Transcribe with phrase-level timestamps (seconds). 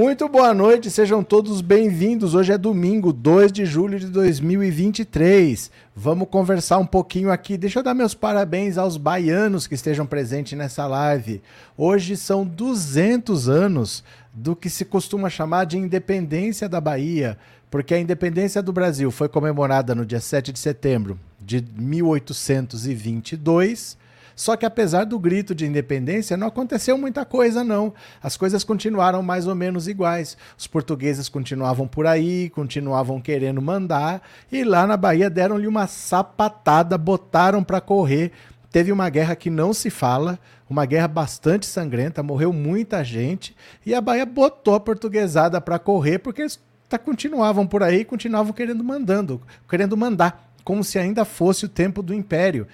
[0.00, 2.34] Muito boa noite, sejam todos bem-vindos.
[2.34, 5.70] Hoje é domingo, 2 de julho de 2023.
[5.94, 7.58] Vamos conversar um pouquinho aqui.
[7.58, 11.42] Deixa eu dar meus parabéns aos baianos que estejam presentes nessa live.
[11.76, 17.36] Hoje são 200 anos do que se costuma chamar de independência da Bahia,
[17.70, 23.98] porque a independência do Brasil foi comemorada no dia 7 de setembro de 1822
[24.40, 27.92] só que apesar do grito de independência, não aconteceu muita coisa, não.
[28.22, 30.34] As coisas continuaram mais ou menos iguais.
[30.56, 36.96] Os portugueses continuavam por aí, continuavam querendo mandar, e lá na Bahia deram-lhe uma sapatada,
[36.96, 38.32] botaram para correr.
[38.72, 40.38] Teve uma guerra que não se fala,
[40.70, 46.18] uma guerra bastante sangrenta, morreu muita gente, e a Bahia botou a portuguesada para correr
[46.18, 46.58] porque eles
[47.04, 52.14] continuavam por aí, continuavam querendo mandando, querendo mandar como se ainda fosse o tempo do
[52.14, 52.64] Império.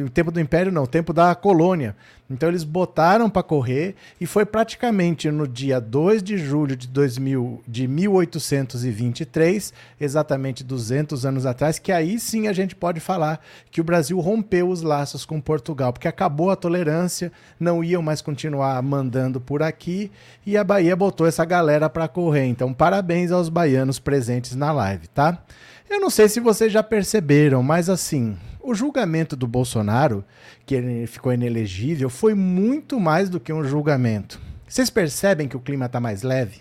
[0.00, 1.94] o tempo do Império não, o tempo da colônia.
[2.30, 7.62] Então eles botaram para correr e foi praticamente no dia 2 de julho de, 2000,
[7.68, 13.84] de 1823, exatamente 200 anos atrás, que aí sim a gente pode falar que o
[13.84, 19.38] Brasil rompeu os laços com Portugal, porque acabou a tolerância, não iam mais continuar mandando
[19.38, 20.10] por aqui
[20.46, 22.46] e a Bahia botou essa galera para correr.
[22.46, 25.42] Então parabéns aos baianos presentes na live, tá?
[25.90, 30.22] Eu não sei se vocês já perceberam, mas assim, o julgamento do Bolsonaro,
[30.66, 34.38] que ele ficou inelegível, foi muito mais do que um julgamento.
[34.68, 36.60] Vocês percebem que o clima está mais leve?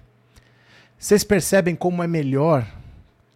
[0.97, 2.65] Vocês percebem como é melhor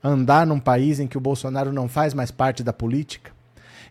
[0.01, 3.31] andar num país em que o Bolsonaro não faz mais parte da política?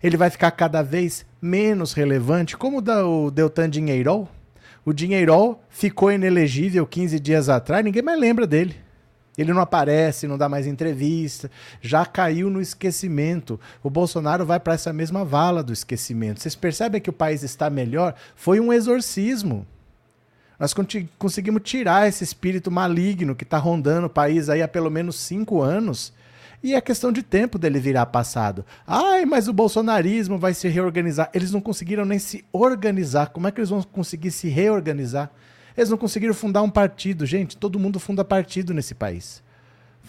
[0.03, 4.27] Ele vai ficar cada vez menos relevante, como o Deltan Dinheirol.
[4.87, 8.75] O Dinheirol ficou inelegível 15 dias atrás, ninguém mais lembra dele.
[9.41, 13.59] Ele não aparece, não dá mais entrevista, já caiu no esquecimento.
[13.83, 16.41] O Bolsonaro vai para essa mesma vala do esquecimento.
[16.41, 18.15] Vocês percebem que o país está melhor?
[18.37, 19.67] Foi um exorcismo.
[20.59, 20.75] Nós
[21.19, 25.63] conseguimos tirar esse espírito maligno que está rondando o país aí há pelo menos cinco
[25.63, 26.13] anos.
[26.63, 28.63] E é questão de tempo dele virar passado.
[28.87, 31.31] Ai, mas o bolsonarismo vai se reorganizar.
[31.33, 33.31] Eles não conseguiram nem se organizar.
[33.31, 35.31] Como é que eles vão conseguir se reorganizar?
[35.81, 37.25] Eles não conseguiram fundar um partido.
[37.25, 39.43] Gente, todo mundo funda partido nesse país.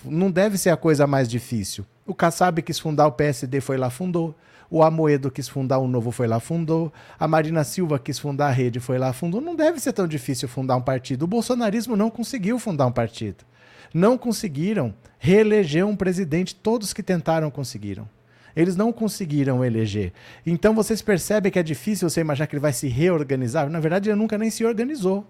[0.04, 1.86] Não deve ser a coisa mais difícil.
[2.06, 4.36] O Kassab quis fundar o PSD, foi lá, fundou.
[4.70, 6.92] O Amoedo quis fundar o Novo, foi lá, fundou.
[7.18, 9.40] A Marina Silva quis fundar a Rede, foi lá, fundou.
[9.40, 11.24] Não deve ser tão difícil fundar um partido.
[11.24, 13.46] O bolsonarismo não conseguiu fundar um partido.
[13.94, 16.54] Não conseguiram reeleger um presidente.
[16.54, 18.10] Todos que tentaram conseguiram.
[18.54, 20.12] Eles não conseguiram eleger.
[20.46, 23.70] Então vocês percebem que é difícil você imaginar que ele vai se reorganizar?
[23.70, 25.26] Na verdade, ele nunca nem se organizou.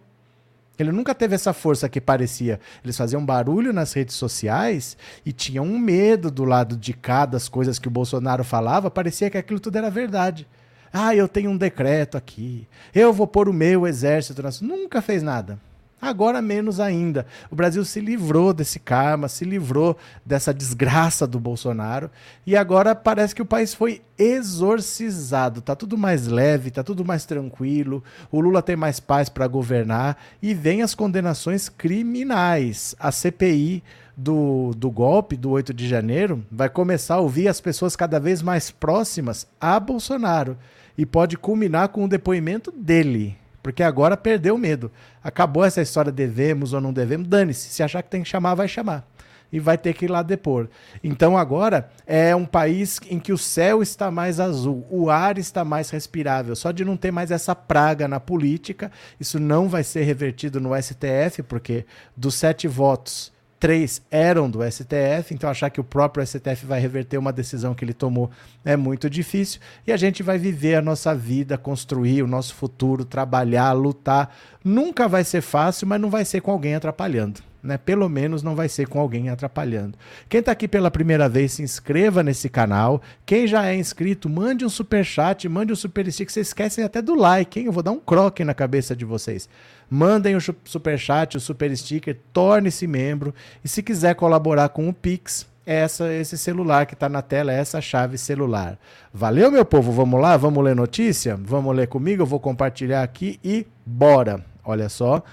[0.80, 2.60] Ele nunca teve essa força que parecia.
[2.84, 7.48] Eles faziam barulho nas redes sociais e tinham um medo do lado de cá das
[7.48, 10.48] coisas que o Bolsonaro falava, parecia que aquilo tudo era verdade.
[10.92, 12.68] Ah, eu tenho um decreto aqui.
[12.94, 14.42] Eu vou pôr o meu exército.
[14.62, 15.58] Nunca fez nada.
[16.02, 17.28] Agora menos ainda.
[17.52, 19.96] O Brasil se livrou desse karma, se livrou
[20.26, 22.10] dessa desgraça do Bolsonaro
[22.46, 25.62] e agora parece que o país foi exorcizado.
[25.62, 28.04] Tá tudo mais leve, tá tudo mais tranquilo.
[28.32, 32.96] O Lula tem mais paz para governar e vem as condenações criminais.
[33.00, 33.84] A CPI
[34.18, 38.42] do, do golpe do 8 de janeiro vai começar a ouvir as pessoas cada vez
[38.42, 40.58] mais próximas a Bolsonaro
[40.98, 43.41] e pode culminar com o depoimento dele.
[43.62, 44.92] Porque agora perdeu o medo.
[45.24, 47.28] Acabou essa história devemos ou não devemos.
[47.28, 47.70] Dane-se.
[47.70, 49.08] Se achar que tem que chamar, vai chamar.
[49.52, 50.70] E vai ter que ir lá depor.
[51.04, 55.66] Então agora é um país em que o céu está mais azul, o ar está
[55.66, 56.56] mais respirável.
[56.56, 60.72] Só de não ter mais essa praga na política, isso não vai ser revertido no
[60.82, 61.86] STF, porque
[62.16, 67.20] dos sete votos três eram do STF, então achar que o próprio STF vai reverter
[67.20, 68.32] uma decisão que ele tomou
[68.66, 69.62] é muito difícil.
[69.86, 74.36] E a gente vai viver a nossa vida, construir o nosso futuro, trabalhar, lutar.
[74.64, 77.51] Nunca vai ser fácil, mas não vai ser com alguém atrapalhando.
[77.64, 77.78] Né?
[77.78, 79.98] Pelo menos não vai ser com alguém atrapalhando.
[80.28, 83.02] Quem está aqui pela primeira vez, se inscreva nesse canal.
[83.26, 86.32] Quem já é inscrito, mande um super chat, mande um super stick.
[86.32, 87.68] Vocês esquecem até do like, hein?
[87.68, 89.48] Eu vou dar um croque na cabeça de vocês.
[89.90, 93.34] Mandem o super chat, o super sticker, torne-se membro.
[93.64, 97.52] E se quiser colaborar com o Pix, é essa, esse celular que está na tela,
[97.52, 98.80] é essa chave celular.
[99.14, 99.92] Valeu, meu povo?
[99.92, 100.36] Vamos lá?
[100.36, 101.38] Vamos ler notícia?
[101.40, 102.24] Vamos ler comigo?
[102.24, 104.44] Eu vou compartilhar aqui e bora.
[104.64, 105.24] Olha só.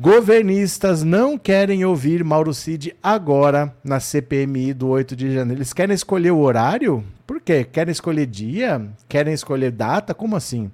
[0.00, 5.58] Governistas não querem ouvir Mauro Cid agora na CPMI do 8 de janeiro.
[5.58, 7.02] Eles querem escolher o horário?
[7.26, 7.64] Por quê?
[7.64, 8.80] Querem escolher dia?
[9.08, 10.14] Querem escolher data?
[10.14, 10.70] Como assim?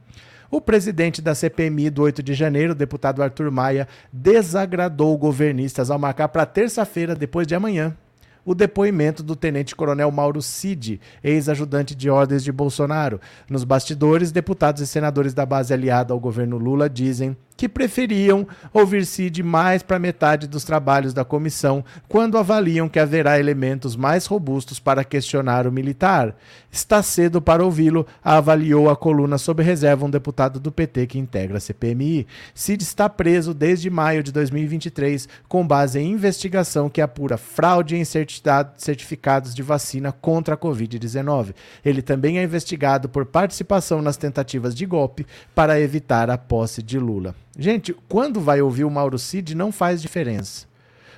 [0.51, 6.29] O presidente da CPMI do 8 de janeiro, deputado Arthur Maia, desagradou governistas ao marcar
[6.29, 7.97] para terça-feira, depois de amanhã,
[8.45, 13.19] o depoimento do tenente-coronel Mauro Cid, ex-ajudante de ordens de Bolsonaro.
[13.49, 19.07] Nos bastidores, deputados e senadores da base aliada ao governo Lula dizem que preferiam ouvir
[19.07, 24.81] Cid mais para metade dos trabalhos da comissão, quando avaliam que haverá elementos mais robustos
[24.81, 26.37] para questionar o militar.
[26.71, 31.59] Está cedo para ouvi-lo, avaliou a coluna sob reserva um deputado do PT que integra
[31.59, 32.27] a CPMI.
[32.53, 38.05] Cid está preso desde maio de 2023, com base em investigação que apura fraude em
[38.05, 41.55] certificados de vacina contra a Covid-19.
[41.85, 46.99] Ele também é investigado por participação nas tentativas de golpe para evitar a posse de
[46.99, 47.35] Lula.
[47.59, 50.67] Gente, quando vai ouvir o Mauro Cid, não faz diferença.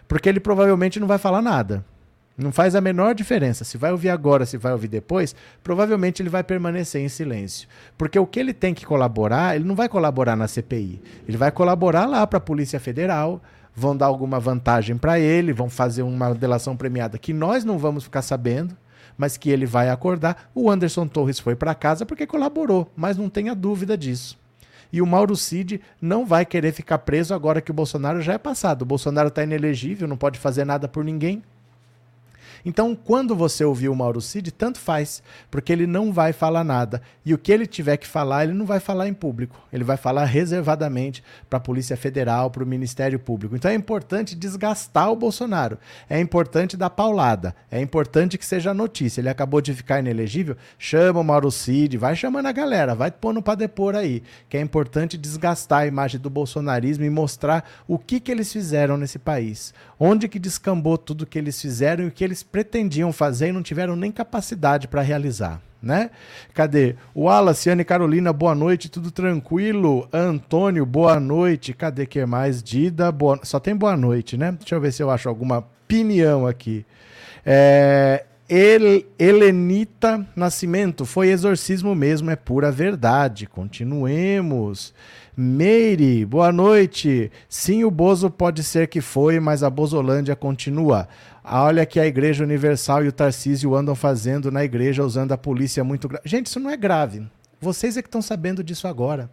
[0.07, 1.85] Porque ele provavelmente não vai falar nada.
[2.37, 3.65] Não faz a menor diferença.
[3.65, 5.35] Se vai ouvir agora, se vai ouvir depois,
[5.65, 7.67] provavelmente ele vai permanecer em silêncio.
[7.97, 11.01] Porque o que ele tem que colaborar, ele não vai colaborar na CPI.
[11.27, 13.43] Ele vai colaborar lá para a Polícia Federal,
[13.75, 18.05] vão dar alguma vantagem para ele, vão fazer uma delação premiada que nós não vamos
[18.05, 18.77] ficar sabendo,
[19.17, 20.51] mas que ele vai acordar.
[20.55, 24.39] O Anderson Torres foi para casa porque colaborou, mas não tenha dúvida disso.
[24.93, 28.39] E o Mauro Cid não vai querer ficar preso agora que o Bolsonaro já é
[28.39, 28.83] passado.
[28.83, 31.43] O Bolsonaro está inelegível, não pode fazer nada por ninguém.
[32.65, 37.03] Então, quando você ouvir o Mauro Cid, tanto faz, porque ele não vai falar nada.
[37.25, 39.61] E o que ele tiver que falar, ele não vai falar em público.
[39.73, 43.57] Ele vai falar reservadamente para a Polícia Federal, para o Ministério Público.
[43.57, 45.79] Então é importante desgastar o Bolsonaro.
[46.09, 47.55] É importante dar paulada.
[47.71, 49.21] É importante que seja notícia.
[49.21, 53.43] Ele acabou de ficar inelegível, chama o Mauro Cid, vai chamando a galera, vai pondo
[53.43, 54.23] para depor aí.
[54.49, 58.97] Que é importante desgastar a imagem do bolsonarismo e mostrar o que, que eles fizeram
[58.97, 59.75] nesse país.
[59.99, 63.63] Onde que descambou tudo que eles fizeram e o que eles pretendiam fazer e não
[63.63, 65.61] tiveram nem capacidade para realizar.
[65.83, 66.09] Né?
[66.55, 66.97] Cadê?
[67.15, 70.09] O Wallace, Carolina, boa noite, tudo tranquilo?
[70.11, 71.75] Antônio, boa noite.
[71.75, 72.63] Cadê que mais?
[72.63, 73.39] Dida, boa...
[73.43, 74.53] só tem boa noite, né?
[74.53, 76.87] Deixa eu ver se eu acho alguma opinião aqui.
[77.45, 78.25] É...
[78.49, 83.47] El Helenita Nascimento, foi exorcismo mesmo, é pura verdade.
[83.47, 84.95] Continuemos.
[85.39, 87.31] Meire, boa noite.
[87.47, 91.07] Sim, o Bozo pode ser que foi, mas a Bozolândia continua.
[91.45, 95.85] Olha que a Igreja Universal e o Tarcísio andam fazendo na igreja usando a polícia
[95.85, 96.27] muito grave.
[96.27, 97.29] Gente, isso não é grave.
[97.61, 99.31] Vocês é que estão sabendo disso agora.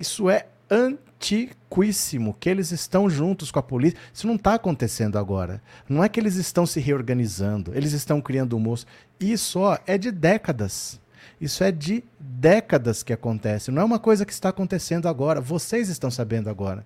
[0.00, 3.98] Isso é antiquíssimo, que eles estão juntos com a polícia.
[4.10, 5.60] Isso não está acontecendo agora.
[5.86, 8.86] Não é que eles estão se reorganizando, eles estão criando um moço.
[9.20, 10.98] Isso ó, é de décadas.
[11.40, 13.70] Isso é de décadas que acontece.
[13.70, 15.40] Não é uma coisa que está acontecendo agora.
[15.40, 16.84] Vocês estão sabendo agora.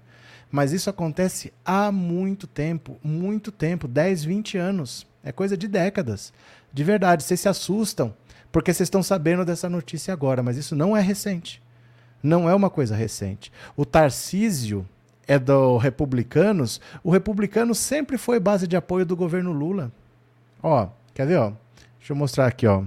[0.50, 5.06] Mas isso acontece há muito tempo, muito tempo 10, 20 anos.
[5.25, 6.32] É coisa de décadas.
[6.72, 8.14] De verdade, vocês se assustam
[8.52, 11.62] porque vocês estão sabendo dessa notícia agora, mas isso não é recente.
[12.22, 13.50] Não é uma coisa recente.
[13.75, 14.87] O Tarcísio
[15.26, 16.81] é do Republicanos.
[17.02, 19.90] O Republicano sempre foi base de apoio do governo Lula.
[20.62, 21.52] Ó, quer ver, ó?
[21.98, 22.84] Deixa eu mostrar aqui, ó.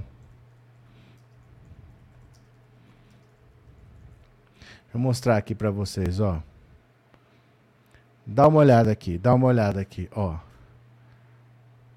[4.95, 6.41] Eu mostrar aqui para vocês, ó.
[8.25, 10.37] Dá uma olhada aqui, dá uma olhada aqui, ó.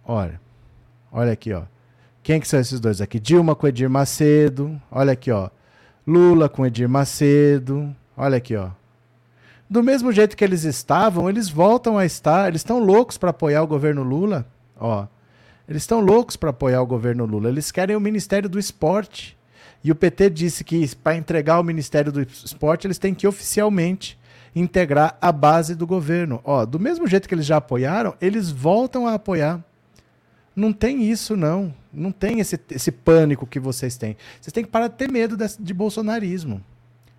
[0.04, 0.40] Olha.
[1.12, 1.62] Olha aqui, ó.
[2.24, 3.20] Quem que são esses dois aqui?
[3.20, 4.82] Dilma com Edir Macedo.
[4.90, 5.48] Olha aqui, ó.
[6.04, 7.94] Lula com Edir Macedo.
[8.16, 8.70] Olha aqui, ó.
[9.70, 12.48] Do mesmo jeito que eles estavam, eles voltam a estar.
[12.48, 14.44] Eles estão loucos para apoiar o governo Lula.
[14.76, 15.06] Ó.
[15.68, 17.48] Eles estão loucos para apoiar o governo Lula.
[17.48, 19.37] Eles querem o Ministério do Esporte.
[19.82, 24.18] E o PT disse que para entregar o Ministério do Esporte, eles têm que oficialmente
[24.54, 26.40] integrar a base do governo.
[26.44, 29.62] Ó, do mesmo jeito que eles já apoiaram, eles voltam a apoiar.
[30.54, 31.72] Não tem isso, não.
[31.92, 34.16] Não tem esse, esse pânico que vocês têm.
[34.40, 36.62] Vocês têm que parar de ter medo de, bolsonarismo.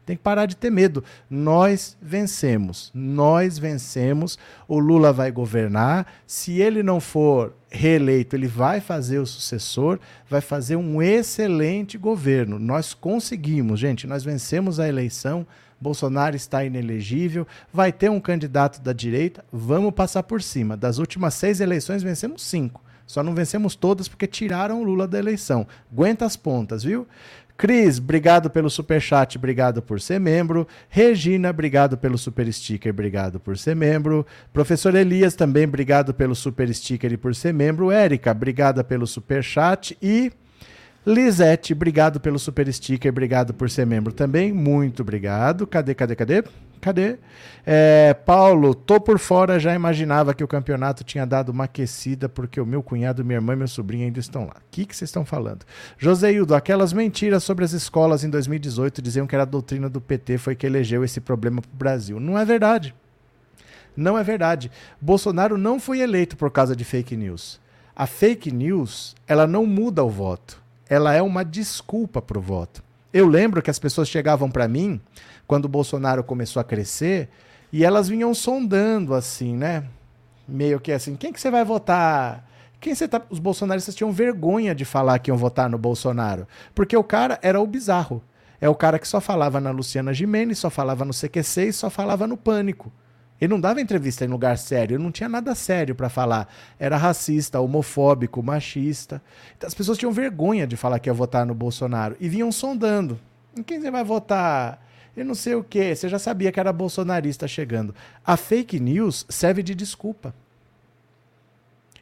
[0.09, 1.03] Tem que parar de ter medo.
[1.29, 2.89] Nós vencemos.
[2.95, 4.39] Nós vencemos.
[4.67, 6.07] O Lula vai governar.
[6.25, 12.57] Se ele não for reeleito, ele vai fazer o sucessor, vai fazer um excelente governo.
[12.57, 14.07] Nós conseguimos, gente.
[14.07, 15.45] Nós vencemos a eleição
[15.79, 20.75] Bolsonaro está inelegível, vai ter um candidato da direita, vamos passar por cima.
[20.75, 22.81] Das últimas seis eleições, vencemos cinco.
[23.07, 25.65] Só não vencemos todas porque tiraram o Lula da eleição.
[25.91, 27.07] Aguenta as pontas, viu?
[27.59, 30.65] Cris, obrigado pelo super chat, obrigado por ser membro.
[30.87, 34.25] Regina, obrigado pelo super sticker, obrigado por ser membro.
[34.53, 37.91] Professor Elias, também obrigado pelo super sticker e por ser membro.
[37.91, 40.31] Érica, obrigada pelo super chat e
[41.05, 45.67] Lisete, obrigado pelo super sticker, obrigado por ser membro também, muito obrigado.
[45.67, 46.43] Cadê, cadê, cadê?
[46.81, 47.17] Cadê?
[47.65, 52.59] É, Paulo, tô por fora, já imaginava que o campeonato tinha dado uma aquecida porque
[52.59, 54.55] o meu cunhado, minha irmã e meu sobrinho ainda estão lá.
[54.57, 55.65] O que, vocês estão falando?
[55.98, 60.38] Joseildo, aquelas mentiras sobre as escolas em 2018 diziam que era a doutrina do PT
[60.38, 62.19] foi que elegeu esse problema para o Brasil.
[62.19, 62.95] Não é verdade.
[63.95, 64.71] Não é verdade.
[65.01, 67.59] Bolsonaro não foi eleito por causa de fake news.
[67.95, 70.59] A fake news, ela não muda o voto
[70.89, 72.83] ela é uma desculpa para o voto.
[73.13, 75.00] Eu lembro que as pessoas chegavam para mim
[75.50, 77.27] quando o Bolsonaro começou a crescer
[77.74, 79.84] e elas vinham sondando assim, né?
[80.48, 82.48] Meio que assim, quem que você vai votar?
[82.79, 83.20] Quem você tá...
[83.32, 87.60] Os bolsonaristas tinham vergonha de falar que iam votar no Bolsonaro, porque o cara era
[87.60, 88.22] o bizarro.
[88.62, 91.89] É o cara que só falava na Luciana Gimenez, só falava no CQC e só
[91.89, 92.91] falava no Pânico.
[93.41, 96.48] Ele não dava entrevista em lugar sério, não tinha nada sério para falar.
[96.77, 99.20] Era racista, homofóbico, machista.
[99.58, 103.20] Então, as pessoas tinham vergonha de falar que ia votar no Bolsonaro e vinham sondando.
[103.58, 104.79] Em quem você vai votar?
[105.15, 105.95] Eu não sei o quê.
[105.95, 107.93] Você já sabia que era bolsonarista chegando.
[108.25, 110.33] A fake news serve de desculpa.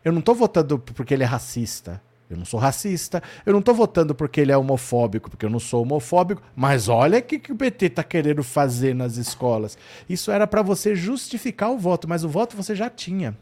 [0.04, 2.02] Eu não estou votando porque ele é racista.
[2.30, 5.60] Eu não sou racista, eu não estou votando porque ele é homofóbico, porque eu não
[5.60, 9.78] sou homofóbico, mas olha o que, que o PT está querendo fazer nas escolas.
[10.10, 13.38] Isso era para você justificar o voto, mas o voto você já tinha.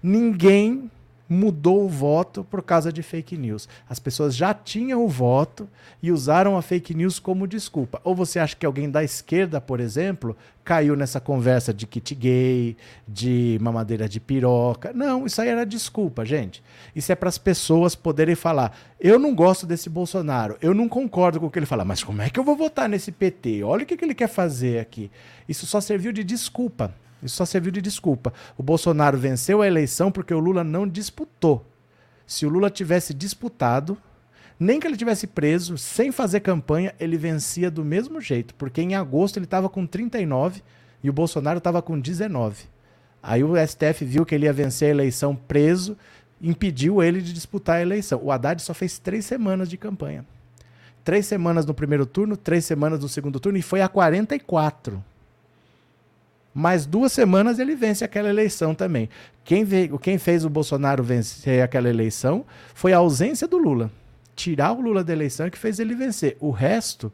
[0.00, 0.88] Ninguém
[1.32, 3.68] mudou o voto por causa de fake news.
[3.88, 5.68] As pessoas já tinham o voto
[6.02, 8.00] e usaram a fake news como desculpa.
[8.04, 12.76] Ou você acha que alguém da esquerda, por exemplo, caiu nessa conversa de kit gay,
[13.08, 14.92] de mamadeira de piroca?
[14.92, 16.62] Não, isso aí era desculpa, gente.
[16.94, 21.40] Isso é para as pessoas poderem falar: eu não gosto desse Bolsonaro, eu não concordo
[21.40, 23.62] com o que ele fala, mas como é que eu vou votar nesse PT?
[23.64, 25.10] Olha o que, que ele quer fazer aqui.
[25.48, 26.94] Isso só serviu de desculpa.
[27.22, 28.32] Isso só serviu de desculpa.
[28.58, 31.64] O Bolsonaro venceu a eleição porque o Lula não disputou.
[32.26, 33.96] Se o Lula tivesse disputado,
[34.58, 38.94] nem que ele tivesse preso, sem fazer campanha, ele vencia do mesmo jeito, porque em
[38.94, 40.62] agosto ele estava com 39
[41.02, 42.64] e o Bolsonaro estava com 19.
[43.22, 45.96] Aí o STF viu que ele ia vencer a eleição preso,
[46.40, 48.20] impediu ele de disputar a eleição.
[48.22, 50.24] O Haddad só fez três semanas de campanha.
[51.04, 55.02] Três semanas no primeiro turno, três semanas no segundo turno e foi a 44
[56.54, 59.08] mais duas semanas ele vence aquela eleição também.
[59.44, 62.44] Quem, veio, quem fez o Bolsonaro vencer aquela eleição
[62.74, 63.90] foi a ausência do Lula.
[64.36, 66.36] Tirar o Lula da eleição é que fez ele vencer.
[66.40, 67.12] O resto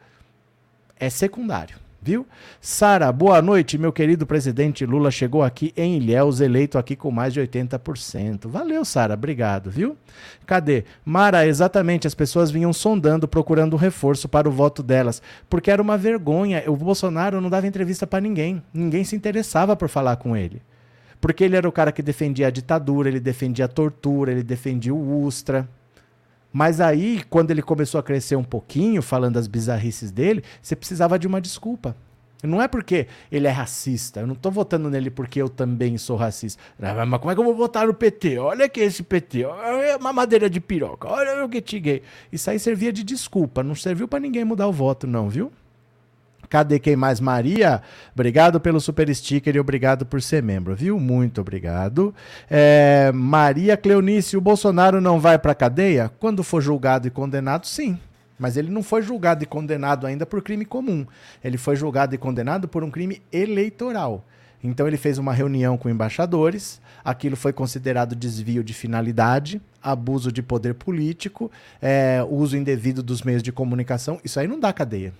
[0.99, 2.27] é secundário viu?
[2.61, 7.33] Sara, boa noite, meu querido presidente Lula chegou aqui em Ilhéus, eleito aqui com mais
[7.33, 8.49] de 80%.
[8.49, 9.97] Valeu, Sara, obrigado, viu?
[10.47, 10.85] Cadê?
[11.05, 15.99] Mara, exatamente, as pessoas vinham sondando, procurando reforço para o voto delas, porque era uma
[15.99, 16.63] vergonha.
[16.67, 20.63] O Bolsonaro não dava entrevista para ninguém, ninguém se interessava por falar com ele.
[21.21, 24.95] Porque ele era o cara que defendia a ditadura, ele defendia a tortura, ele defendia
[24.95, 25.69] o Ustra.
[26.53, 31.19] Mas aí, quando ele começou a crescer um pouquinho, falando das bizarrices dele, você precisava
[31.19, 31.95] de uma desculpa.
[32.43, 34.21] Não é porque ele é racista.
[34.21, 36.63] Eu não estou votando nele porque eu também sou racista.
[36.79, 38.39] Mas como é que eu vou votar no PT?
[38.39, 39.45] Olha que esse PT.
[39.45, 41.09] Olha uma madeira de piroca.
[41.09, 42.03] Olha o que gay.
[42.33, 43.63] Isso aí servia de desculpa.
[43.63, 45.51] Não serviu para ninguém mudar o voto, não, viu?
[46.49, 47.21] Cadê quem mais?
[47.21, 47.83] Maria,
[48.15, 50.99] obrigado pelo super sticker e obrigado por ser membro, viu?
[50.99, 52.15] Muito obrigado.
[52.51, 56.11] É, Maria Cleonice, o Bolsonaro não vai para cadeia?
[56.19, 57.99] Quando for julgado e condenado, sim.
[58.39, 61.05] Mas ele não foi julgado e condenado ainda por crime comum.
[61.45, 64.25] Ele foi julgado e condenado por um crime eleitoral.
[64.63, 70.43] Então ele fez uma reunião com embaixadores, aquilo foi considerado desvio de finalidade, abuso de
[70.43, 71.51] poder político,
[71.81, 74.19] é, uso indevido dos meios de comunicação.
[74.25, 75.13] Isso aí não dá cadeia.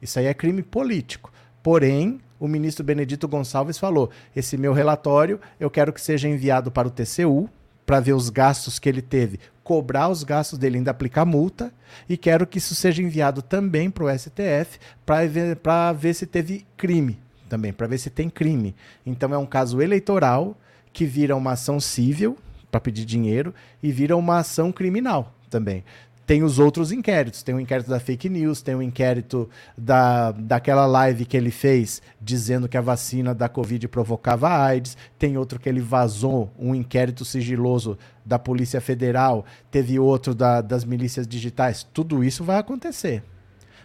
[0.00, 1.32] Isso aí é crime político.
[1.62, 6.88] Porém, o ministro Benedito Gonçalves falou: esse meu relatório eu quero que seja enviado para
[6.88, 7.48] o TCU
[7.84, 11.72] para ver os gastos que ele teve, cobrar os gastos dele, ainda aplicar multa,
[12.08, 15.58] e quero que isso seja enviado também para o STF para ver,
[15.96, 18.76] ver se teve crime também, para ver se tem crime.
[19.04, 20.56] Então é um caso eleitoral
[20.92, 22.38] que vira uma ação civil
[22.70, 23.52] para pedir dinheiro
[23.82, 25.82] e vira uma ação criminal também
[26.30, 27.42] tem os outros inquéritos.
[27.42, 32.00] Tem o inquérito da fake news, tem o inquérito da, daquela live que ele fez
[32.20, 34.96] dizendo que a vacina da Covid provocava AIDS.
[35.18, 39.44] Tem outro que ele vazou um inquérito sigiloso da Polícia Federal.
[39.72, 41.82] Teve outro da, das milícias digitais.
[41.92, 43.24] Tudo isso vai acontecer.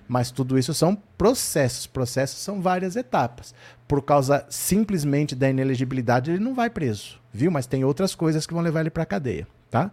[0.08, 1.88] Mas tudo isso são processos.
[1.88, 3.56] Processos são várias etapas.
[3.88, 7.50] Por causa simplesmente da inelegibilidade, ele não vai preso, viu?
[7.50, 9.92] Mas tem outras coisas que vão levar ele para cadeia, tá?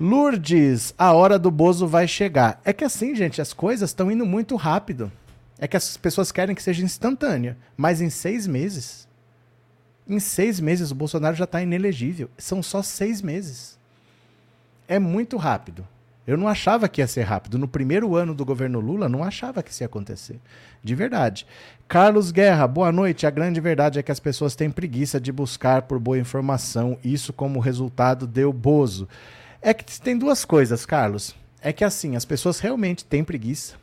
[0.00, 2.60] Lourdes, a hora do Bozo vai chegar.
[2.64, 5.12] É que assim, gente, as coisas estão indo muito rápido.
[5.58, 7.56] É que as pessoas querem que seja instantânea.
[7.76, 9.06] Mas em seis meses.
[10.08, 12.28] Em seis meses o Bolsonaro já está inelegível.
[12.36, 13.78] São só seis meses.
[14.88, 15.86] É muito rápido.
[16.26, 17.58] Eu não achava que ia ser rápido.
[17.58, 20.38] No primeiro ano do governo Lula, não achava que isso ia acontecer.
[20.82, 21.46] De verdade.
[21.88, 23.26] Carlos Guerra, boa noite.
[23.26, 26.96] A grande verdade é que as pessoas têm preguiça de buscar por boa informação.
[27.04, 29.08] Isso, como resultado, deu Bozo.
[29.64, 31.36] É que tem duas coisas, Carlos.
[31.60, 33.76] É que assim, as pessoas realmente têm preguiça.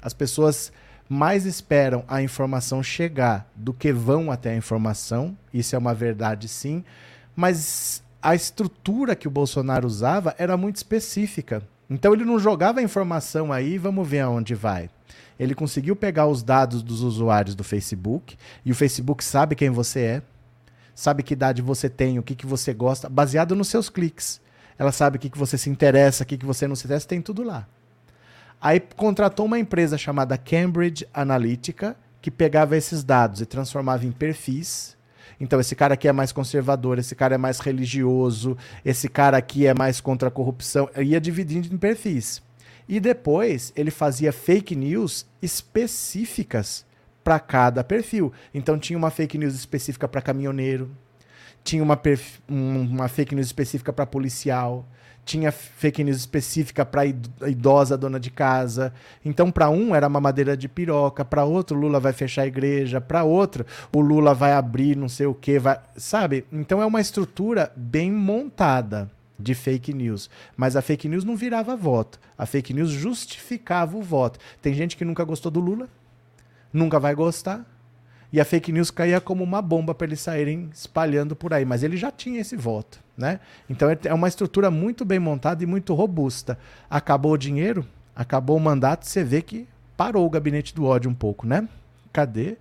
[0.00, 0.72] As pessoas
[1.06, 5.36] mais esperam a informação chegar do que vão até a informação.
[5.52, 6.82] Isso é uma verdade, sim.
[7.36, 11.62] Mas a estrutura que o Bolsonaro usava era muito específica.
[11.90, 14.88] Então ele não jogava a informação aí, vamos ver aonde vai.
[15.38, 20.00] Ele conseguiu pegar os dados dos usuários do Facebook, e o Facebook sabe quem você
[20.00, 20.22] é,
[20.94, 24.40] sabe que idade você tem, o que, que você gosta, baseado nos seus cliques.
[24.78, 27.08] Ela sabe o que, que você se interessa, o que, que você não se interessa,
[27.08, 27.66] tem tudo lá.
[28.60, 34.96] Aí contratou uma empresa chamada Cambridge Analytica, que pegava esses dados e transformava em perfis.
[35.40, 39.66] Então, esse cara aqui é mais conservador, esse cara é mais religioso, esse cara aqui
[39.66, 40.88] é mais contra a corrupção.
[40.96, 42.42] ia dividindo em perfis.
[42.88, 46.84] E depois ele fazia fake news específicas
[47.22, 48.32] para cada perfil.
[48.54, 50.90] Então tinha uma fake news específica para caminhoneiro,
[51.68, 52.00] tinha uma,
[52.48, 54.88] uma fake news específica para policial,
[55.22, 58.90] tinha fake news específica para idosa dona de casa.
[59.22, 63.02] Então, para um era uma madeira de piroca, para outro Lula vai fechar a igreja,
[63.02, 66.46] para outro o Lula vai abrir não sei o que, vai, sabe?
[66.50, 70.30] Então é uma estrutura bem montada de fake news.
[70.56, 72.18] Mas a fake news não virava voto.
[72.38, 74.38] A fake news justificava o voto.
[74.62, 75.86] Tem gente que nunca gostou do Lula,
[76.72, 77.66] nunca vai gostar.
[78.32, 81.64] E a fake news caía como uma bomba para eles saírem espalhando por aí.
[81.64, 83.00] Mas ele já tinha esse voto.
[83.16, 83.40] Né?
[83.68, 86.58] Então é uma estrutura muito bem montada e muito robusta.
[86.88, 89.66] Acabou o dinheiro, acabou o mandato, você vê que
[89.96, 91.68] parou o gabinete do ódio um pouco, né?
[92.12, 92.56] Cadê?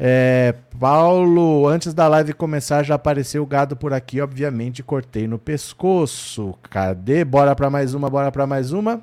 [0.00, 5.38] É, Paulo, antes da live começar, já apareceu o gado por aqui, obviamente, cortei no
[5.38, 6.54] pescoço.
[6.70, 7.24] Cadê?
[7.24, 9.02] Bora para mais uma, bora para mais uma.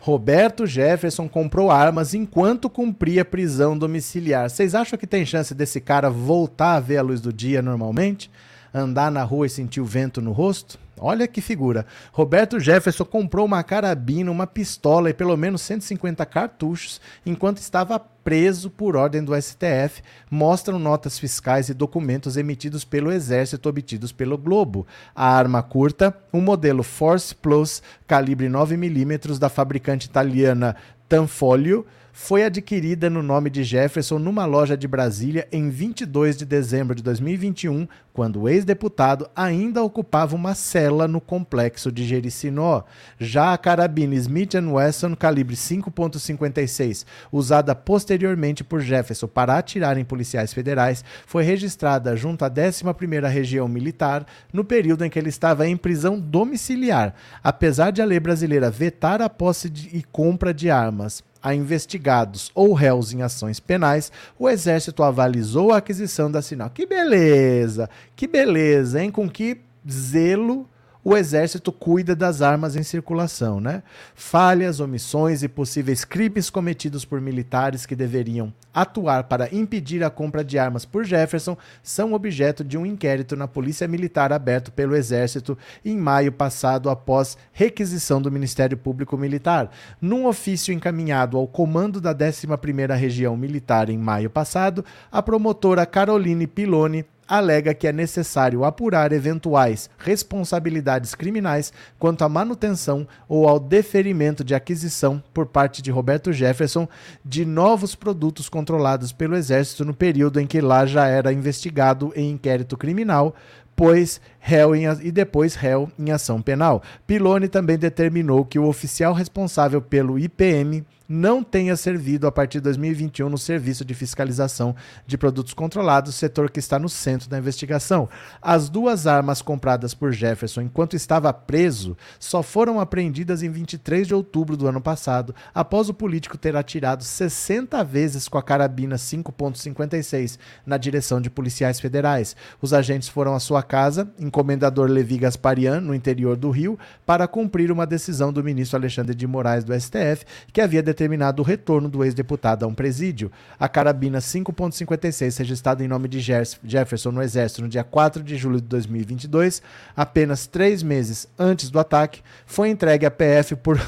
[0.00, 4.48] Roberto Jefferson comprou armas enquanto cumpria prisão domiciliar.
[4.48, 8.30] Vocês acham que tem chance desse cara voltar a ver a luz do dia normalmente?
[8.72, 10.78] Andar na rua e sentir o vento no rosto?
[11.00, 11.86] Olha que figura.
[12.12, 18.68] Roberto Jefferson comprou uma carabina, uma pistola e pelo menos 150 cartuchos enquanto estava preso
[18.68, 24.86] por ordem do STF, mostram notas fiscais e documentos emitidos pelo Exército obtidos pelo Globo.
[25.14, 30.76] A arma curta, um modelo Force Plus calibre 9mm da fabricante italiana
[31.08, 31.86] Tanfoglio,
[32.20, 37.02] foi adquirida no nome de Jefferson numa loja de Brasília em 22 de dezembro de
[37.02, 42.82] 2021, quando o ex-deputado ainda ocupava uma cela no complexo de Jericinó.
[43.20, 50.52] Já a carabina Smith Wesson calibre 5.56, usada posteriormente por Jefferson para atirar em policiais
[50.52, 55.76] federais, foi registrada junto à 11ª Região Militar no período em que ele estava em
[55.76, 61.22] prisão domiciliar, apesar de a lei brasileira vetar a posse de, e compra de armas
[61.42, 66.70] a investigados ou réus em ações penais, o Exército avalizou a aquisição da sinal.
[66.70, 67.88] Que beleza!
[68.16, 69.10] Que beleza, hein?
[69.10, 70.68] Com que zelo
[71.04, 73.82] o exército cuida das armas em circulação, né?
[74.14, 80.44] Falhas, omissões e possíveis crimes cometidos por militares que deveriam atuar para impedir a compra
[80.44, 85.56] de armas por Jefferson são objeto de um inquérito na Polícia Militar aberto pelo Exército
[85.84, 89.70] em maio passado após requisição do Ministério Público Militar.
[90.00, 96.46] Num ofício encaminhado ao comando da 11ª Região Militar em maio passado, a promotora Caroline
[96.46, 104.42] Piloni alega que é necessário apurar eventuais responsabilidades criminais quanto à manutenção ou ao deferimento
[104.42, 106.88] de aquisição por parte de Roberto Jefferson
[107.22, 112.30] de novos produtos controlados pelo Exército no período em que lá já era investigado em
[112.30, 113.34] inquérito criminal
[113.76, 116.82] pois réu em, e depois réu em ação penal.
[117.06, 122.64] Piloni também determinou que o oficial responsável pelo IPM não tenha servido a partir de
[122.64, 128.08] 2021 no Serviço de Fiscalização de Produtos Controlados, setor que está no centro da investigação.
[128.42, 134.14] As duas armas compradas por Jefferson enquanto estava preso só foram apreendidas em 23 de
[134.14, 140.38] outubro do ano passado, após o político ter atirado 60 vezes com a carabina 5.56
[140.66, 142.36] na direção de policiais federais.
[142.60, 147.72] Os agentes foram à sua casa, encomendador Levi Gasparian, no interior do Rio, para cumprir
[147.72, 152.04] uma decisão do ministro Alexandre de Moraes do STF, que havia determinado o retorno do
[152.04, 153.32] ex-deputado a um presídio.
[153.58, 158.60] A carabina 5.56, registrada em nome de Jefferson no Exército no dia 4 de julho
[158.60, 159.60] de 2022,
[159.96, 163.80] apenas três meses antes do ataque, foi entregue à PF por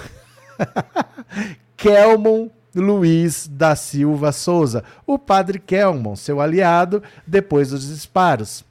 [1.77, 8.65] Kelmon Luiz da Silva Souza, o padre Kelmon, seu aliado, depois dos disparos.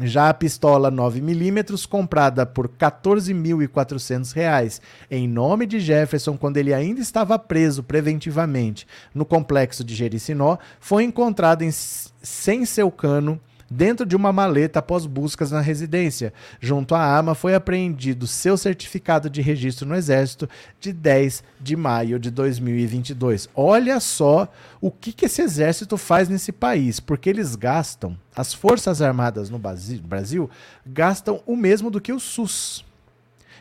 [0.00, 4.80] Já a pistola 9mm, comprada por R$ 14.400
[5.10, 11.02] em nome de Jefferson quando ele ainda estava preso preventivamente no complexo de Jericinó, foi
[11.02, 16.32] encontrada em, sem seu cano dentro de uma maleta após buscas na residência.
[16.60, 20.48] Junto à arma foi apreendido seu certificado de registro no Exército
[20.80, 23.48] de 10 de maio de 2022.
[23.54, 24.48] Olha só
[24.80, 29.58] o que, que esse exército faz nesse país, porque eles gastam, as Forças Armadas no
[29.58, 30.50] Brasil
[30.86, 32.84] gastam o mesmo do que o SUS.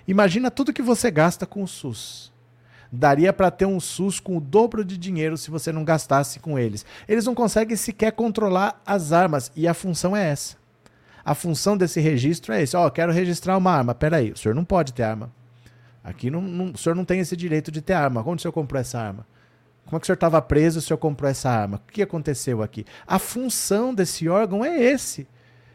[0.08, 2.32] Imagina tudo que você gasta com o SUS.
[2.92, 6.58] Daria para ter um SUS com o dobro de dinheiro se você não gastasse com
[6.58, 6.86] eles.
[7.08, 10.56] Eles não conseguem sequer controlar as armas e a função é essa.
[11.24, 12.78] A função desse registro é esse.
[12.78, 13.94] Ó, oh, quero registrar uma arma.
[13.94, 15.30] Peraí, o senhor não pode ter arma.
[16.04, 18.24] Aqui não, não, o senhor não tem esse direito de ter arma.
[18.26, 19.28] Onde o senhor comprou essa arma?
[19.86, 21.82] Como é que o senhor estava preso e o senhor comprou essa arma?
[21.86, 22.86] O que aconteceu aqui?
[23.06, 25.28] A função desse órgão é esse.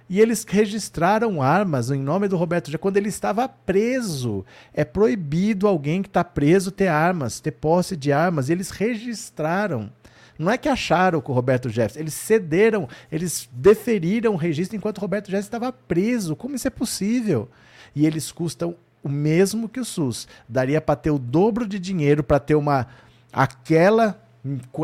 [0.08, 4.44] E eles registraram armas em nome do Roberto Jefferson quando ele estava preso.
[4.74, 8.48] É proibido alguém que está preso ter armas, ter posse de armas.
[8.48, 9.90] E eles registraram.
[10.38, 14.98] Não é que acharam com o Roberto Jefferson, eles cederam, eles deferiram o registro enquanto
[14.98, 16.34] o Roberto Jefferson estava preso.
[16.34, 17.48] Como isso é possível?
[17.94, 20.26] E eles custam o mesmo que o SUS.
[20.48, 22.86] Daria para ter o dobro de dinheiro para ter uma
[23.32, 24.20] aquela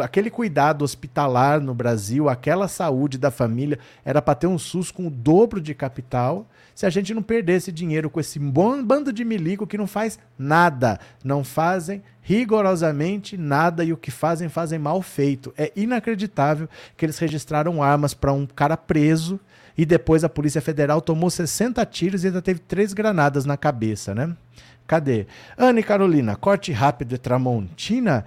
[0.03, 5.09] aquele cuidado hospitalar no Brasil, aquela saúde da família, era para ter um SUS com
[5.09, 9.25] o dobro de capital, se a gente não perdesse dinheiro com esse bom bando de
[9.25, 15.03] milico que não faz nada, não fazem rigorosamente nada e o que fazem, fazem mal
[15.03, 15.53] feito.
[15.59, 19.41] É inacreditável que eles registraram armas para um cara preso
[19.77, 24.15] e depois a Polícia Federal tomou 60 tiros e ainda teve três granadas na cabeça,
[24.15, 24.37] né?
[24.87, 25.27] Cadê?
[25.57, 28.25] Anne Carolina, corte rápido e Tramontina.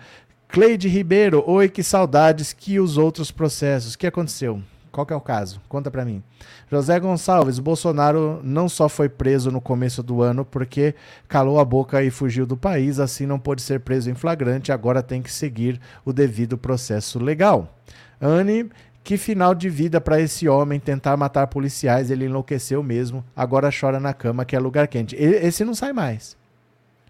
[0.52, 3.94] Cleide Ribeiro, oi, que saudades que os outros processos.
[3.94, 4.62] O que aconteceu?
[4.92, 5.62] Qual que é o caso?
[5.70, 6.22] Conta para mim.
[6.70, 10.94] José Gonçalves, Bolsonaro não só foi preso no começo do ano porque
[11.26, 15.02] calou a boca e fugiu do país, assim não pôde ser preso em flagrante, agora
[15.02, 17.80] tem que seguir o devido processo legal.
[18.20, 18.70] Anne,
[19.06, 24.02] que final de vida para esse homem tentar matar policiais, ele enlouqueceu mesmo, agora chora
[24.02, 25.16] na cama que é lugar quente.
[25.16, 26.36] Esse não sai mais.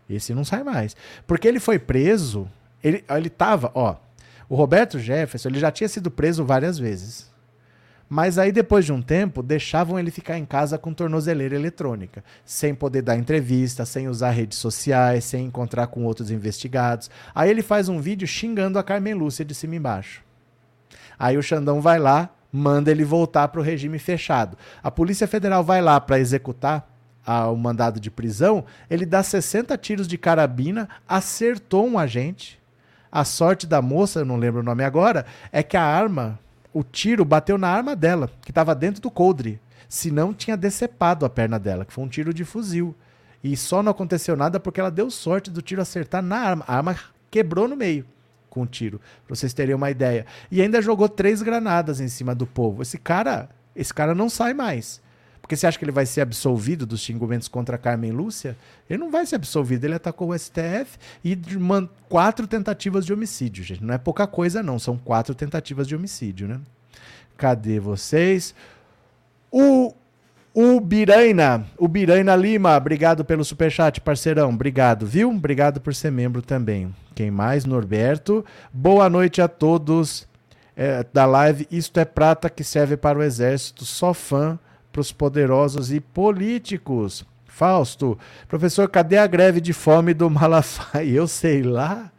[0.08, 0.96] Esse não sai mais.
[1.26, 2.48] Porque ele foi preso
[2.84, 3.96] ele, ele tava, ó.
[4.50, 7.32] O Roberto Jefferson, ele já tinha sido preso várias vezes.
[8.14, 12.76] Mas aí, depois de um tempo, deixavam ele ficar em casa com tornozeleira eletrônica, sem
[12.76, 17.10] poder dar entrevista, sem usar redes sociais, sem encontrar com outros investigados.
[17.34, 20.22] Aí ele faz um vídeo xingando a Carmen Lúcia de cima e embaixo.
[21.18, 24.58] Aí o Xandão vai lá, manda ele voltar para o regime fechado.
[24.84, 26.92] A Polícia Federal vai lá para executar
[27.50, 32.61] o mandado de prisão, ele dá 60 tiros de carabina, acertou um agente
[33.12, 36.40] a sorte da moça, eu não lembro o nome agora, é que a arma,
[36.74, 39.60] o tiro bateu na arma dela, que estava dentro do coldre.
[39.90, 42.96] Senão tinha decepado a perna dela, que foi um tiro de fuzil.
[43.44, 46.64] E só não aconteceu nada porque ela deu sorte do tiro acertar na arma.
[46.68, 46.96] A arma
[47.30, 48.06] quebrou no meio
[48.50, 50.26] com o tiro, pra vocês terem uma ideia.
[50.50, 52.82] E ainda jogou três granadas em cima do povo.
[52.82, 55.02] Esse cara, esse cara não sai mais.
[55.52, 58.56] Porque você acha que ele vai ser absolvido dos xingamentos contra Carmen Lúcia?
[58.90, 59.84] Ele não vai ser absolvido.
[59.84, 61.38] Ele atacou o STF e
[62.08, 63.84] quatro tentativas de homicídio, gente.
[63.84, 64.80] Não é pouca coisa, não.
[64.80, 66.62] São quatro tentativas de homicídio, né?
[67.36, 68.56] Cadê vocês?
[69.52, 69.94] O
[70.54, 74.52] o Biraina, o Biraina Lima, obrigado pelo superchat, parceirão.
[74.52, 75.30] Obrigado, viu?
[75.30, 76.96] Obrigado por ser membro também.
[77.14, 77.66] Quem mais?
[77.66, 78.46] Norberto.
[78.72, 80.26] Boa noite a todos
[80.78, 81.68] é, da live.
[81.70, 83.84] Isto é prata que serve para o exército.
[83.84, 84.58] Só fã
[84.92, 87.26] para os poderosos e políticos.
[87.46, 91.06] Fausto, professor, cadê a greve de fome do Malafaia?
[91.12, 92.12] Eu sei lá.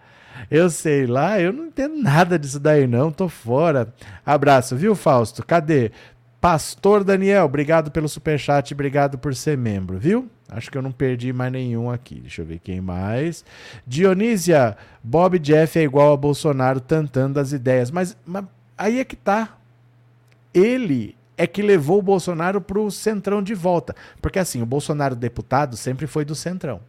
[0.51, 3.95] Eu sei lá, eu não entendo nada disso daí não, tô fora.
[4.27, 5.45] Abraço, viu, Fausto?
[5.47, 5.93] Cadê?
[6.41, 10.29] Pastor Daniel, obrigado pelo superchat, obrigado por ser membro, viu?
[10.51, 12.21] Acho que eu não perdi mais nenhum aqui.
[12.21, 13.45] Deixa eu ver quem mais.
[13.87, 17.91] Dionísia, Bob Jeff é igual a Bolsonaro tantando as ideias.
[17.91, 18.45] Mas, mas
[18.77, 19.57] aí é que tá.
[20.53, 23.95] Ele é que levou o Bolsonaro para o centrão de volta.
[24.21, 26.81] Porque assim, o Bolsonaro deputado sempre foi do centrão.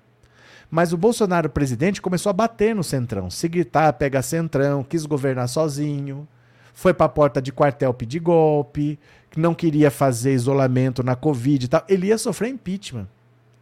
[0.69, 3.29] Mas o Bolsonaro presidente começou a bater no centrão.
[3.29, 6.27] Se gritar, pega centrão, quis governar sozinho,
[6.73, 8.99] foi para a porta de quartel pedir golpe,
[9.37, 11.83] não queria fazer isolamento na Covid e tal.
[11.87, 13.07] Ele ia sofrer impeachment.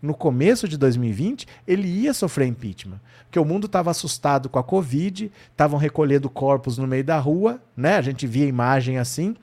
[0.02, 3.00] No começo de 2020, ele ia sofrer impeachment.
[3.26, 7.62] Porque o mundo estava assustado com a Covid, estavam recolhendo corpos no meio da rua,
[7.78, 7.98] né?
[7.98, 9.36] A gente via imagem assim.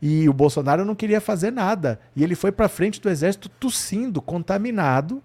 [0.00, 1.98] E o Bolsonaro não queria fazer nada.
[2.14, 5.22] E ele foi para frente do exército tossindo, contaminado,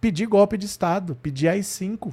[0.00, 2.12] pedir golpe de Estado, pedir AI-5.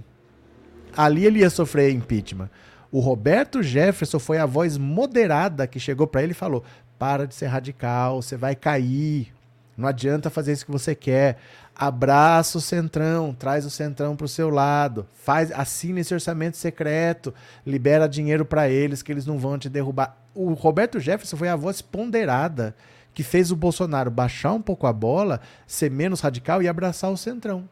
[0.96, 2.50] Ali ele ia sofrer impeachment.
[2.92, 6.64] O Roberto Jefferson foi a voz moderada que chegou para ele e falou:
[6.98, 9.35] para de ser radical, você vai cair.
[9.78, 11.38] Não adianta fazer isso que você quer.
[11.76, 17.34] Abraça o Centrão, traz o Centrão para o seu lado, faz, assina esse orçamento secreto,
[17.66, 20.18] libera dinheiro para eles que eles não vão te derrubar.
[20.34, 22.74] O Roberto Jefferson foi a voz ponderada
[23.14, 27.18] que fez o Bolsonaro baixar um pouco a bola, ser menos radical e abraçar o
[27.18, 27.68] Centrão.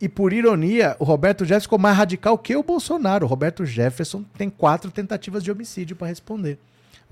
[0.00, 3.24] E por ironia, o Roberto Jefferson ficou mais radical que o Bolsonaro.
[3.24, 6.58] O Roberto Jefferson tem quatro tentativas de homicídio para responder.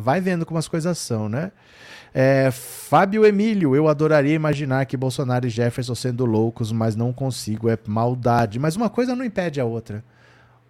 [0.00, 1.52] Vai vendo como as coisas são, né?
[2.12, 7.68] É, Fábio Emílio, eu adoraria imaginar que Bolsonaro e Jefferson sendo loucos, mas não consigo,
[7.68, 8.58] é maldade.
[8.58, 10.02] Mas uma coisa não impede a outra.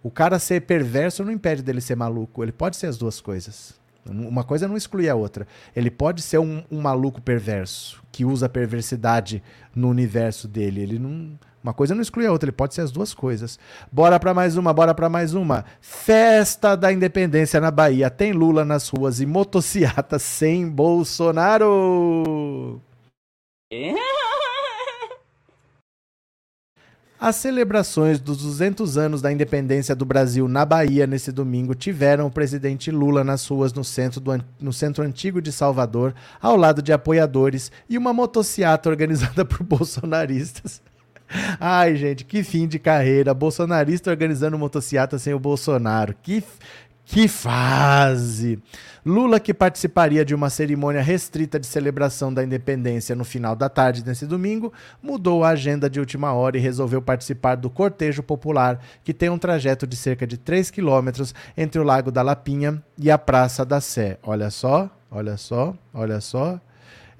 [0.03, 2.43] O cara ser perverso não impede dele ser maluco.
[2.43, 3.79] Ele pode ser as duas coisas.
[4.09, 5.47] Uma coisa não exclui a outra.
[5.77, 9.43] Ele pode ser um, um maluco perverso, que usa a perversidade
[9.75, 10.81] no universo dele.
[10.81, 11.38] Ele não.
[11.62, 13.59] Uma coisa não exclui a outra, ele pode ser as duas coisas.
[13.92, 15.64] Bora para mais uma, bora para mais uma.
[15.81, 18.09] Festa da Independência na Bahia.
[18.09, 22.20] Tem Lula nas ruas e motociata sem Bolsonaro.
[27.20, 32.31] As celebrações dos 200 anos da independência do Brasil na Bahia nesse domingo tiveram o
[32.31, 36.94] presidente Lula nas ruas no centro, do, no centro antigo de Salvador, ao lado de
[36.94, 40.81] apoiadores e uma motociata organizada por bolsonaristas.
[41.59, 43.33] Ai, gente, que fim de carreira.
[43.33, 46.14] Bolsonarista organizando motociata sem o Bolsonaro.
[46.23, 46.43] Que,
[47.05, 48.59] que fase!
[49.05, 54.05] Lula, que participaria de uma cerimônia restrita de celebração da independência no final da tarde
[54.05, 59.14] desse domingo, mudou a agenda de última hora e resolveu participar do cortejo popular, que
[59.14, 63.16] tem um trajeto de cerca de 3 quilômetros entre o Lago da Lapinha e a
[63.16, 64.19] Praça da Sé.
[64.23, 66.61] Olha só, olha só, olha só.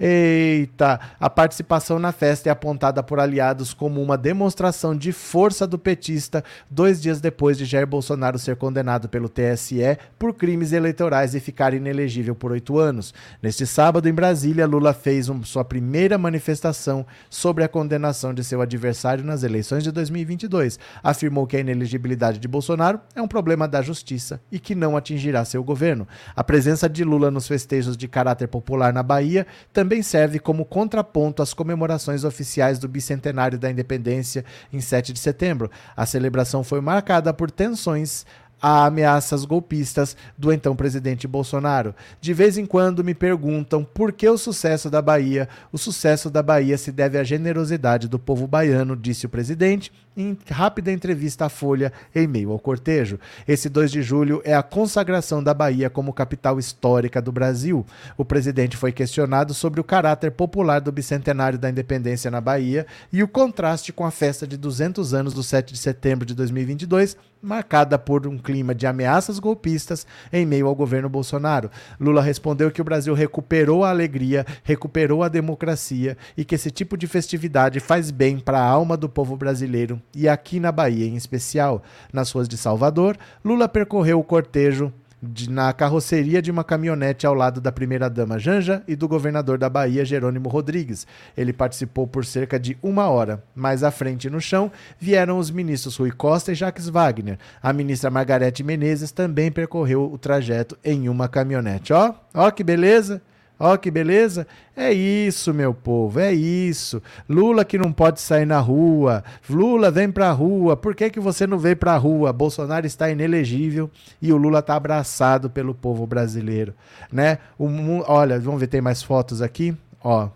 [0.03, 0.99] Eita!
[1.21, 6.43] A participação na festa é apontada por aliados como uma demonstração de força do petista
[6.71, 11.75] dois dias depois de Jair Bolsonaro ser condenado pelo TSE por crimes eleitorais e ficar
[11.75, 13.13] inelegível por oito anos.
[13.43, 18.63] Neste sábado, em Brasília, Lula fez um, sua primeira manifestação sobre a condenação de seu
[18.63, 20.79] adversário nas eleições de 2022.
[21.03, 25.45] Afirmou que a inelegibilidade de Bolsonaro é um problema da justiça e que não atingirá
[25.45, 26.09] seu governo.
[26.35, 30.65] A presença de Lula nos festejos de caráter popular na Bahia também também serve como
[30.65, 35.69] contraponto às comemorações oficiais do bicentenário da independência em 7 de setembro.
[35.97, 38.25] A celebração foi marcada por tensões
[38.61, 41.95] a ameaças golpistas do então presidente Bolsonaro.
[42.21, 45.49] De vez em quando me perguntam por que o sucesso da Bahia.
[45.73, 50.37] O sucesso da Bahia se deve à generosidade do povo baiano, disse o presidente em
[50.51, 53.19] rápida entrevista à Folha em meio ao cortejo.
[53.47, 57.87] Esse 2 de julho é a consagração da Bahia como capital histórica do Brasil.
[58.17, 63.23] O presidente foi questionado sobre o caráter popular do bicentenário da independência na Bahia e
[63.23, 67.99] o contraste com a festa de 200 anos do 7 de setembro de 2022 marcada
[67.99, 71.71] por um clima de ameaças golpistas em meio ao governo Bolsonaro.
[71.99, 76.97] Lula respondeu que o Brasil recuperou a alegria, recuperou a democracia e que esse tipo
[76.97, 81.17] de festividade faz bem para a alma do povo brasileiro e aqui na Bahia em
[81.17, 81.83] especial.
[82.13, 87.35] Nas ruas de Salvador, Lula percorreu o cortejo de, na carroceria de uma caminhonete ao
[87.35, 91.07] lado da primeira-dama Janja e do governador da Bahia, Jerônimo Rodrigues.
[91.37, 93.43] Ele participou por cerca de uma hora.
[93.55, 97.39] Mais à frente, no chão, vieram os ministros Rui Costa e Jacques Wagner.
[97.63, 101.93] A ministra Margarete Menezes também percorreu o trajeto em uma caminhonete.
[101.93, 103.23] Ó, ó que beleza!
[103.63, 104.47] Ó, que beleza.
[104.75, 107.03] É isso, meu povo, é isso.
[107.29, 109.23] Lula que não pode sair na rua.
[109.51, 110.79] Lula vem pra rua.
[110.79, 112.33] Por que, que você não veio pra rua?
[112.33, 113.91] Bolsonaro está inelegível
[114.23, 116.73] e o Lula está abraçado pelo povo brasileiro,
[117.13, 117.37] né?
[117.59, 117.69] O,
[118.07, 119.77] olha, vamos ver, tem mais fotos aqui?
[120.03, 120.31] Ó,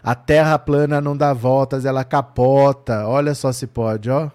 [0.00, 3.08] a terra plana não dá voltas, ela capota.
[3.08, 4.30] Olha só se pode, ó.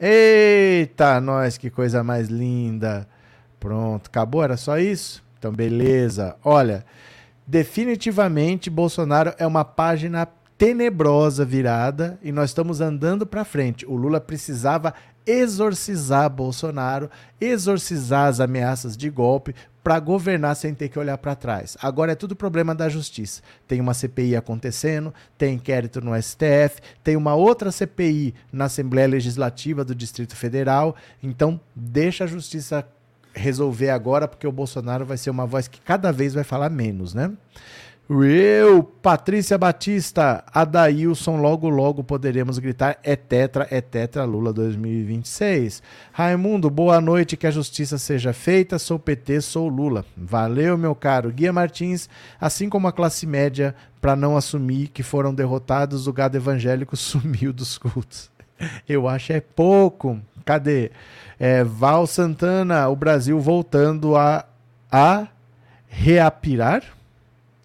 [0.00, 3.06] Eita, nós, que coisa mais linda.
[3.60, 4.42] Pronto, acabou?
[4.42, 5.25] Era só isso?
[5.46, 6.34] Então, beleza.
[6.42, 6.84] Olha,
[7.46, 10.26] definitivamente Bolsonaro é uma página
[10.58, 13.86] tenebrosa virada e nós estamos andando para frente.
[13.86, 14.92] O Lula precisava
[15.24, 17.08] exorcizar Bolsonaro,
[17.40, 19.54] exorcizar as ameaças de golpe
[19.84, 21.76] para governar sem ter que olhar para trás.
[21.80, 23.40] Agora é tudo problema da justiça.
[23.68, 29.84] Tem uma CPI acontecendo, tem inquérito no STF, tem uma outra CPI na Assembleia Legislativa
[29.84, 30.96] do Distrito Federal.
[31.22, 32.84] Então, deixa a justiça
[33.36, 37.14] resolver agora, porque o Bolsonaro vai ser uma voz que cada vez vai falar menos,
[37.14, 37.30] né?
[38.08, 45.82] Eu, Patrícia Batista, Adailson, logo logo poderemos gritar é tetra, é tetra Lula 2026.
[46.12, 50.04] Raimundo, boa noite, que a justiça seja feita, sou PT, sou Lula.
[50.16, 51.32] Valeu, meu caro.
[51.32, 52.08] Guia Martins,
[52.40, 57.52] assim como a classe média, para não assumir que foram derrotados, o gado evangélico sumiu
[57.52, 58.30] dos cultos.
[58.88, 60.20] Eu acho é pouco.
[60.44, 60.90] Cadê?
[61.38, 64.44] É, Val Santana, o Brasil voltando a,
[64.90, 65.26] a
[65.88, 66.82] reapirar.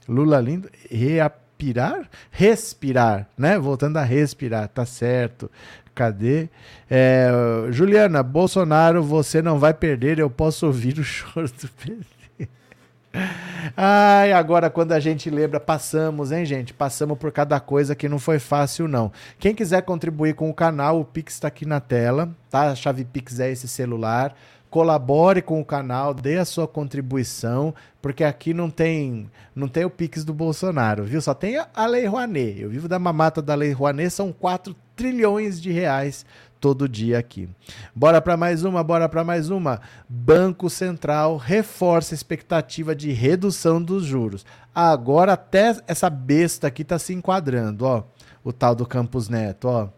[0.07, 0.69] Lula lindo.
[0.89, 2.09] Reapirar?
[2.31, 3.59] Respirar, né?
[3.59, 5.49] Voltando a respirar, tá certo.
[5.93, 6.49] Cadê?
[6.89, 7.29] É,
[7.69, 12.20] Juliana, Bolsonaro, você não vai perder, eu posso ouvir o choro do PT.
[13.75, 16.73] Ai, agora quando a gente lembra, passamos, hein, gente?
[16.73, 19.11] Passamos por cada coisa que não foi fácil, não.
[19.39, 22.71] Quem quiser contribuir com o canal, o Pix está aqui na tela, tá?
[22.71, 24.35] A chave Pix é esse celular.
[24.69, 29.89] colabore com o canal, dê a sua contribuição, porque aqui não tem não tem o
[29.89, 31.21] Pix do Bolsonaro, viu?
[31.21, 32.61] Só tem a Lei Rouanet.
[32.61, 36.25] Eu vivo da mamata da Lei Rouanet, são 4 trilhões de reais
[36.61, 37.49] todo dia aqui.
[37.93, 39.81] Bora para mais uma, bora para mais uma.
[40.07, 44.45] Banco Central reforça a expectativa de redução dos juros.
[44.73, 48.03] Agora até essa besta aqui tá se enquadrando, ó.
[48.43, 49.89] O tal do Campos Neto, ó.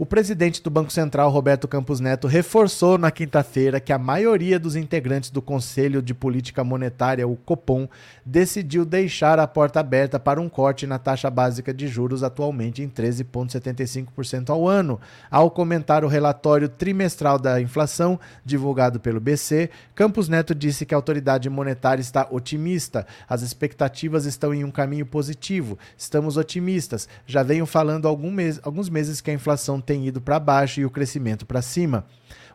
[0.00, 4.74] O presidente do Banco Central, Roberto Campos Neto, reforçou na quinta-feira que a maioria dos
[4.74, 7.86] integrantes do Conselho de Política Monetária, o Copom,
[8.24, 12.88] decidiu deixar a porta aberta para um corte na taxa básica de juros, atualmente em
[12.88, 14.98] 13,75% ao ano.
[15.30, 20.96] Ao comentar o relatório trimestral da inflação, divulgado pelo BC, Campos Neto disse que a
[20.96, 23.06] autoridade monetária está otimista.
[23.28, 25.78] As expectativas estão em um caminho positivo.
[25.94, 27.06] Estamos otimistas.
[27.26, 28.30] Já venho falando algum
[28.62, 32.06] alguns meses que a inflação tem ido para baixo e o crescimento para cima.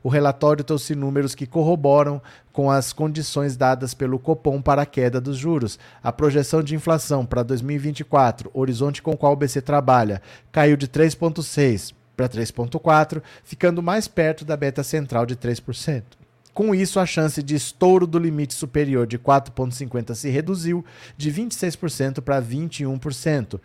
[0.01, 2.21] O relatório trouxe números que corroboram
[2.53, 5.77] com as condições dadas pelo Copom para a queda dos juros.
[6.01, 10.87] A projeção de inflação para 2024, horizonte com o qual o BC trabalha, caiu de
[10.87, 16.03] 3,6% para 3,4%, ficando mais perto da meta central de 3%.
[16.55, 20.85] Com isso, a chance de estouro do limite superior de 4,50 se reduziu
[21.17, 23.59] de 26% para 21%,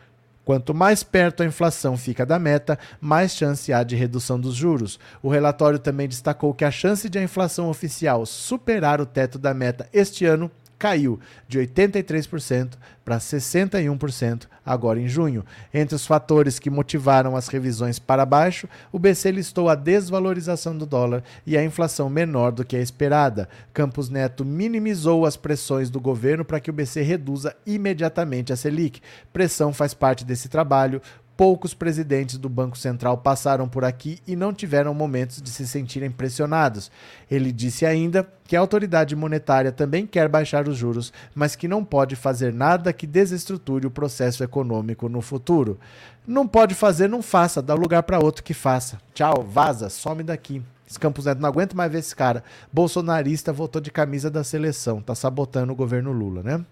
[0.50, 4.98] Quanto mais perto a inflação fica da meta, mais chance há de redução dos juros.
[5.22, 9.54] O relatório também destacou que a chance de a inflação oficial superar o teto da
[9.54, 12.70] meta este ano caiu de 83%
[13.04, 15.44] para 61% agora em junho.
[15.74, 20.86] Entre os fatores que motivaram as revisões para baixo, o BC listou a desvalorização do
[20.86, 23.48] dólar e a inflação menor do que a esperada.
[23.74, 29.02] Campos Neto minimizou as pressões do governo para que o BC reduza imediatamente a Selic.
[29.32, 31.02] Pressão faz parte desse trabalho
[31.40, 36.10] poucos presidentes do Banco Central passaram por aqui e não tiveram momentos de se sentirem
[36.10, 36.90] pressionados.
[37.30, 41.82] Ele disse ainda que a autoridade monetária também quer baixar os juros, mas que não
[41.82, 45.80] pode fazer nada que desestruture o processo econômico no futuro.
[46.26, 49.00] Não pode fazer, não faça, dá lugar para outro que faça.
[49.14, 50.62] Tchau, vaza, some daqui.
[51.00, 52.44] Campos Neto, não aguento mais ver esse cara.
[52.70, 56.62] Bolsonarista voltou de camisa da seleção, tá sabotando o governo Lula, né?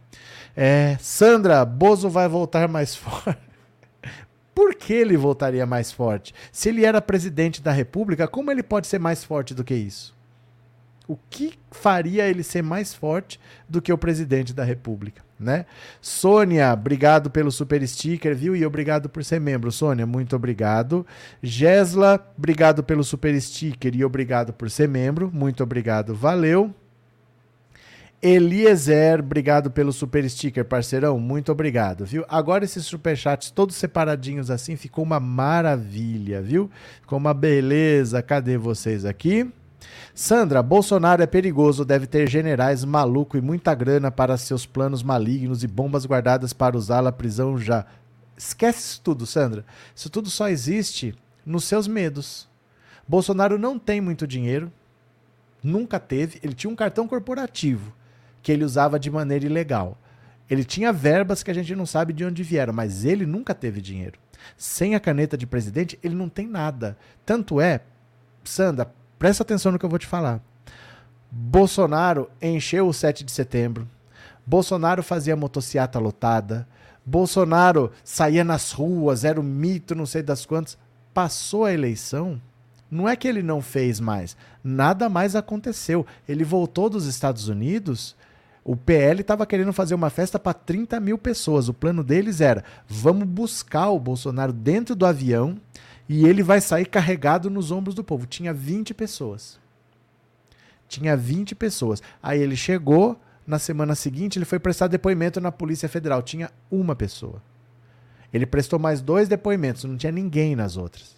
[0.55, 3.48] É, Sandra, Bozo vai voltar mais forte
[4.59, 6.35] por que ele voltaria mais forte?
[6.51, 10.17] Se ele era presidente da República, como ele pode ser mais forte do que isso?
[11.07, 15.65] O que faria ele ser mais forte do que o presidente da República, né?
[16.01, 18.57] Sônia, obrigado pelo super sticker, viu?
[18.57, 21.07] E obrigado por ser membro, Sônia, muito obrigado.
[21.41, 26.75] Gesla, obrigado pelo super sticker e obrigado por ser membro, muito obrigado, valeu.
[28.21, 31.21] Eliezer, obrigado pelo super sticker, parceirão.
[31.21, 32.25] Muito obrigado, viu?
[32.29, 36.69] Agora esses superchats todos separadinhos assim, ficou uma maravilha, viu?
[37.01, 38.21] Ficou uma beleza.
[38.21, 39.49] Cadê vocês aqui?
[40.13, 45.63] Sandra, Bolsonaro é perigoso, deve ter generais maluco e muita grana para seus planos malignos
[45.63, 47.87] e bombas guardadas para usá-la prisão já.
[48.37, 49.65] Esquece isso tudo, Sandra.
[49.95, 51.15] Isso tudo só existe
[51.47, 52.49] nos seus medos.
[53.07, 54.73] Bolsonaro não tem muito dinheiro,
[55.63, 56.41] nunca teve.
[56.43, 57.97] Ele tinha um cartão corporativo
[58.49, 59.99] que ele usava de maneira ilegal.
[60.49, 63.79] Ele tinha verbas que a gente não sabe de onde vieram, mas ele nunca teve
[63.79, 64.19] dinheiro.
[64.57, 66.97] Sem a caneta de presidente, ele não tem nada.
[67.27, 67.83] Tanto é,
[68.43, 70.41] Sandra, presta atenção no que eu vou te falar.
[71.31, 73.87] Bolsonaro encheu o 7 de setembro.
[74.47, 76.67] Bolsonaro fazia motociata lotada.
[77.05, 80.79] Bolsonaro saía nas ruas, era o mito, não sei das quantas.
[81.13, 82.41] Passou a eleição,
[82.91, 84.39] não é que ele não fez mais.
[84.65, 86.07] Nada mais aconteceu.
[86.27, 88.17] Ele voltou dos Estados Unidos
[88.69, 91.71] o PL estava querendo fazer uma festa para 30 mil pessoas.
[91.71, 95.59] O plano deles era: vamos buscar o Bolsonaro dentro do avião
[96.07, 98.27] e ele vai sair carregado nos ombros do povo.
[98.27, 99.59] Tinha 20 pessoas.
[100.87, 102.03] Tinha 20 pessoas.
[102.23, 106.21] Aí ele chegou, na semana seguinte, ele foi prestar depoimento na Polícia Federal.
[106.21, 107.43] Tinha uma pessoa.
[108.31, 111.17] Ele prestou mais dois depoimentos, não tinha ninguém nas outras.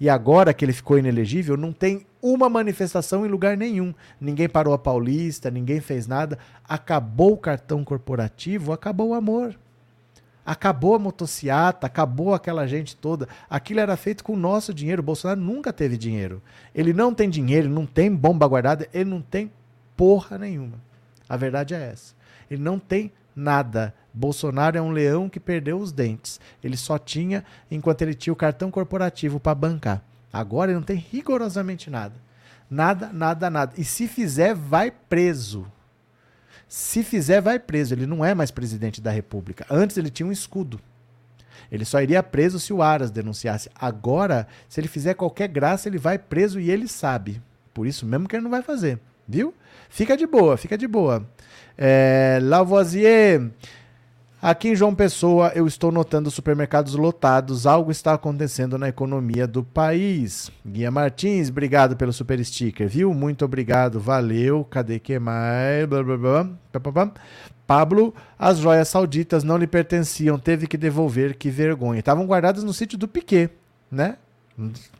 [0.00, 3.92] E agora que ele ficou inelegível, não tem uma manifestação em lugar nenhum.
[4.20, 6.38] Ninguém parou a Paulista, ninguém fez nada.
[6.68, 9.58] Acabou o cartão corporativo, acabou o amor.
[10.46, 13.28] Acabou a motociata, acabou aquela gente toda.
[13.50, 15.02] Aquilo era feito com o nosso dinheiro.
[15.02, 16.40] O Bolsonaro nunca teve dinheiro.
[16.74, 19.52] Ele não tem dinheiro, não tem bomba guardada, ele não tem
[19.96, 20.80] porra nenhuma.
[21.28, 22.14] A verdade é essa.
[22.50, 23.94] Ele não tem nada.
[24.18, 26.40] Bolsonaro é um leão que perdeu os dentes.
[26.62, 30.02] Ele só tinha enquanto ele tinha o cartão corporativo para bancar.
[30.32, 32.14] Agora ele não tem rigorosamente nada.
[32.68, 33.72] Nada, nada, nada.
[33.78, 35.70] E se fizer, vai preso.
[36.66, 37.94] Se fizer, vai preso.
[37.94, 39.64] Ele não é mais presidente da República.
[39.70, 40.80] Antes ele tinha um escudo.
[41.70, 43.70] Ele só iria preso se o Aras denunciasse.
[43.72, 47.40] Agora, se ele fizer qualquer graça, ele vai preso e ele sabe.
[47.72, 48.98] Por isso mesmo que ele não vai fazer,
[49.28, 49.54] viu?
[49.88, 51.24] Fica de boa, fica de boa.
[51.76, 53.50] É, Lavoisier,
[54.40, 57.66] aqui em João Pessoa eu estou notando supermercados lotados.
[57.66, 60.50] Algo está acontecendo na economia do país.
[60.66, 63.12] Guia Martins, obrigado pelo super sticker, viu?
[63.12, 64.64] Muito obrigado, valeu.
[64.64, 65.86] Cadê que mais?
[65.86, 67.12] Blá, blá, blá.
[67.66, 72.00] Pablo, as joias sauditas não lhe pertenciam, teve que devolver, que vergonha.
[72.00, 73.50] Estavam guardadas no sítio do Piquet,
[73.90, 74.16] né?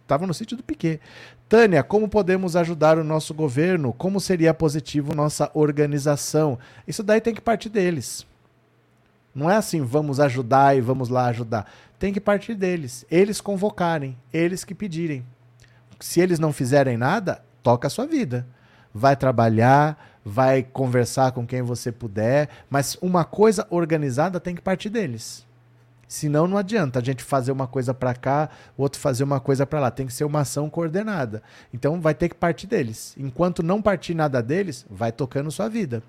[0.02, 1.00] Estavam no sítio do Piquet.
[1.48, 3.92] Tânia, como podemos ajudar o nosso governo?
[3.94, 6.58] Como seria positivo nossa organização?
[6.86, 8.26] Isso daí tem que partir deles.
[9.38, 11.70] Não é assim, vamos ajudar e vamos lá ajudar.
[11.96, 13.06] Tem que partir deles.
[13.08, 15.24] Eles convocarem, eles que pedirem.
[16.00, 18.44] Se eles não fizerem nada, toca a sua vida.
[18.92, 24.90] Vai trabalhar, vai conversar com quem você puder, mas uma coisa organizada tem que partir
[24.90, 25.46] deles.
[26.08, 29.64] Senão não adianta a gente fazer uma coisa para cá, o outro fazer uma coisa
[29.64, 29.88] para lá.
[29.88, 31.44] Tem que ser uma ação coordenada.
[31.72, 33.14] Então vai ter que partir deles.
[33.16, 36.02] Enquanto não partir nada deles, vai tocando sua vida.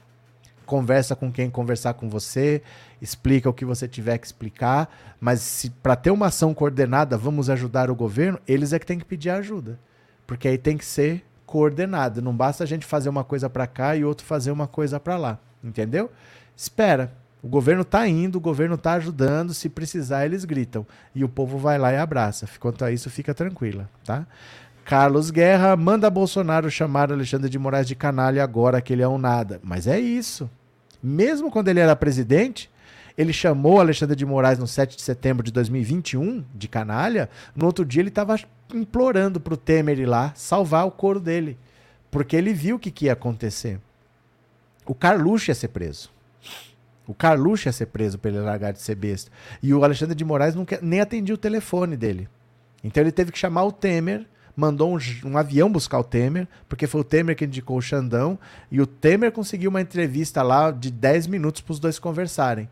[0.70, 2.62] Conversa com quem conversar com você,
[3.02, 4.88] explica o que você tiver que explicar,
[5.20, 9.04] mas para ter uma ação coordenada, vamos ajudar o governo, eles é que tem que
[9.04, 9.80] pedir ajuda.
[10.28, 12.22] Porque aí tem que ser coordenado.
[12.22, 15.18] Não basta a gente fazer uma coisa para cá e outro fazer uma coisa para
[15.18, 15.40] lá.
[15.64, 16.12] Entendeu?
[16.56, 17.12] Espera.
[17.42, 20.86] O governo está indo, o governo está ajudando, se precisar eles gritam.
[21.16, 22.48] E o povo vai lá e abraça.
[22.60, 24.28] Quanto a isso, fica tranquila, tá?
[24.86, 29.18] Carlos Guerra manda Bolsonaro chamar Alexandre de Moraes de canalha agora que ele é um
[29.18, 29.60] nada.
[29.64, 30.48] Mas é isso.
[31.02, 32.70] Mesmo quando ele era presidente,
[33.18, 37.30] ele chamou Alexandre de Moraes no 7 de setembro de 2021 de canalha.
[37.56, 38.40] No outro dia ele estava
[38.74, 41.58] implorando para o Temer ir lá salvar o couro dele.
[42.10, 43.80] Porque ele viu o que, que ia acontecer.
[44.86, 46.10] O Carluxo ia ser preso.
[47.06, 49.32] O Carluxo ia ser preso ele largar de ser besta.
[49.62, 52.30] E o Alexandre de Moraes quer, nem atendia o telefone dele.
[52.84, 54.26] Então ele teve que chamar o Temer,
[54.60, 58.38] mandou um, um, avião buscar o Temer, porque foi o Temer que indicou o Xandão,
[58.70, 62.70] e o Temer conseguiu uma entrevista lá de 10 minutos para os dois conversarem.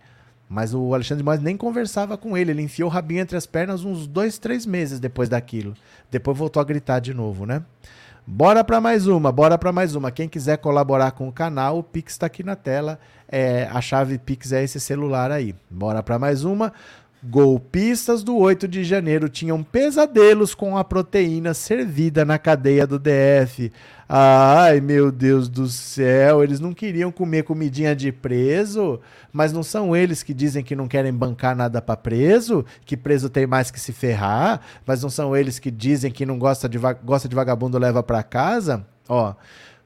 [0.49, 3.45] Mas o Alexandre de Moraes nem conversava com ele, ele enfiou o rabinho entre as
[3.45, 5.73] pernas uns dois, três meses depois daquilo.
[6.11, 7.63] Depois voltou a gritar de novo, né?
[8.29, 10.11] Bora para mais uma, bora para mais uma.
[10.11, 12.99] Quem quiser colaborar com o canal, o Pix está aqui na tela.
[13.29, 15.55] É, a chave Pix é esse celular aí.
[15.69, 16.73] Bora para mais uma.
[17.23, 23.71] Golpistas do 8 de janeiro tinham pesadelos com a proteína servida na cadeia do DF.
[24.07, 28.99] Ai, meu Deus do céu, eles não queriam comer comidinha de preso,
[29.33, 33.29] mas não são eles que dizem que não querem bancar nada para preso, que preso
[33.29, 36.77] tem mais que se ferrar, mas não são eles que dizem que não gosta de,
[37.03, 38.85] gosta de vagabundo leva para casa?
[39.09, 39.33] Ó,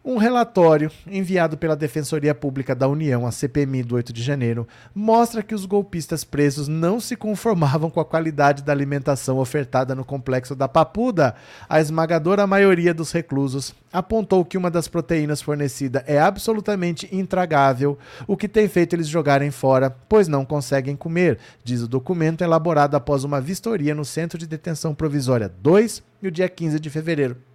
[0.03, 5.43] um relatório enviado pela Defensoria Pública da União, a CPMI do 8 de janeiro, mostra
[5.43, 10.55] que os golpistas presos não se conformavam com a qualidade da alimentação ofertada no complexo
[10.55, 11.35] da Papuda.
[11.69, 18.35] A esmagadora maioria dos reclusos apontou que uma das proteínas fornecida é absolutamente intragável, o
[18.35, 23.23] que tem feito eles jogarem fora, pois não conseguem comer, diz o documento elaborado após
[23.23, 27.50] uma vistoria no Centro de Detenção Provisória 2 no dia 15 de fevereiro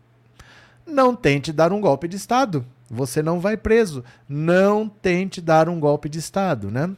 [0.87, 2.65] não tente dar um golpe de Estado.
[2.89, 4.05] Você não vai preso.
[4.29, 6.91] Não tente dar um golpe de Estado, né?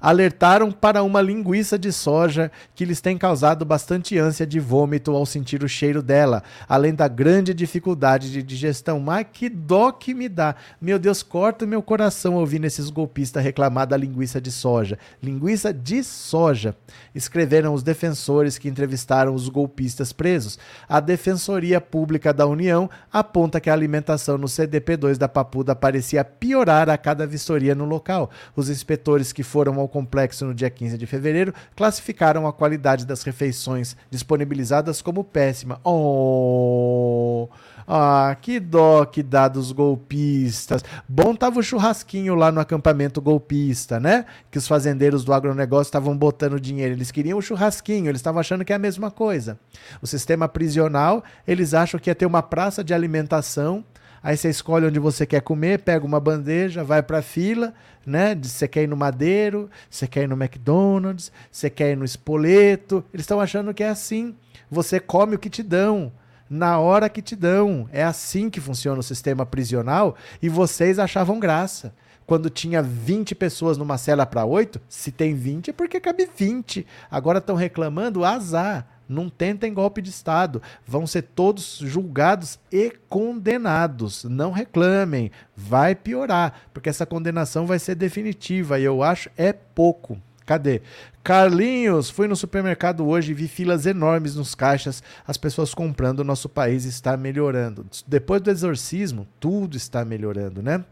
[0.00, 5.26] Alertaram para uma linguiça de soja que lhes tem causado bastante ânsia de vômito ao
[5.26, 9.00] sentir o cheiro dela, além da grande dificuldade de digestão.
[9.00, 10.54] Mas que dó que me dá.
[10.80, 14.98] Meu Deus, corta meu coração ouvindo esses golpistas reclamar da linguiça de soja.
[15.22, 16.74] Linguiça de soja.
[17.14, 20.58] Escreveram os defensores que entrevistaram os golpistas presos.
[20.88, 26.88] A Defensoria Pública da União aponta que a alimentação no CDP2 da Papuda parecia piorar
[26.88, 28.30] a cada vistoria no local.
[28.54, 33.06] Os inspetores que foram foram ao complexo no dia 15 de fevereiro classificaram a qualidade
[33.06, 35.80] das refeições disponibilizadas como péssima.
[35.84, 37.48] Oh!
[37.88, 40.82] Ah, que dó que dá dos golpistas.
[41.08, 44.26] Bom tava o churrasquinho lá no acampamento golpista, né?
[44.50, 46.94] Que os fazendeiros do agronegócio estavam botando dinheiro.
[46.94, 49.56] Eles queriam o churrasquinho, eles estavam achando que é a mesma coisa.
[50.02, 53.84] O sistema prisional, eles acham que ia ter uma praça de alimentação
[54.22, 57.72] Aí você escolhe onde você quer comer, pega uma bandeja, vai para a fila,
[58.04, 58.34] né?
[58.40, 63.04] Você quer ir no Madeiro, você quer ir no McDonald's, você quer ir no Espoleto.
[63.12, 64.34] Eles estão achando que é assim.
[64.70, 66.12] Você come o que te dão
[66.48, 67.88] na hora que te dão.
[67.92, 71.94] É assim que funciona o sistema prisional e vocês achavam graça.
[72.26, 76.84] Quando tinha 20 pessoas numa cela para 8, se tem 20 é porque cabe 20.
[77.08, 78.84] Agora estão reclamando, azar.
[79.08, 80.60] Não tentem golpe de Estado.
[80.86, 84.24] Vão ser todos julgados e condenados.
[84.24, 85.30] Não reclamem.
[85.56, 90.18] Vai piorar, porque essa condenação vai ser definitiva e eu acho é pouco.
[90.46, 90.80] Cadê?
[91.24, 96.24] Carlinhos, fui no supermercado hoje e vi filas enormes nos caixas, as pessoas comprando, o
[96.24, 97.84] nosso país está melhorando.
[98.06, 100.84] Depois do exorcismo, tudo está melhorando, né?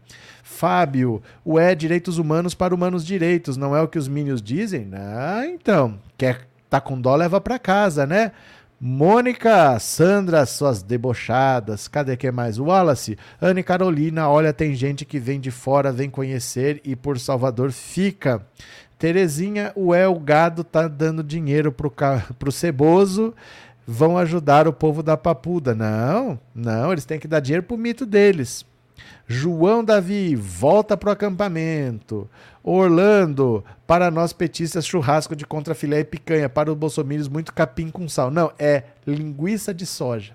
[0.43, 4.89] Fábio, o é direitos humanos para humanos direitos, não é o que os minions dizem?
[4.93, 8.31] Ah, então, quer tá com dó, leva para casa, né?
[8.79, 11.87] Mônica, Sandra, suas debochadas.
[11.87, 12.59] Cadê que mais?
[12.59, 17.71] Wallace, Anne Carolina, olha, tem gente que vem de fora, vem conhecer e por Salvador
[17.71, 18.45] fica.
[18.99, 21.91] Terezinha, o El Gado tá dando dinheiro pro,
[22.37, 23.33] pro Ceboso,
[23.87, 25.73] vão ajudar o povo da Papuda.
[25.73, 28.65] Não, não, eles têm que dar dinheiro pro mito deles.
[29.27, 32.29] João Davi, volta pro acampamento.
[32.63, 36.49] Orlando, para nós petistas, churrasco de contrafilé e picanha.
[36.49, 38.31] Para os bolsominions, muito capim com sal.
[38.31, 40.33] Não, é linguiça de soja.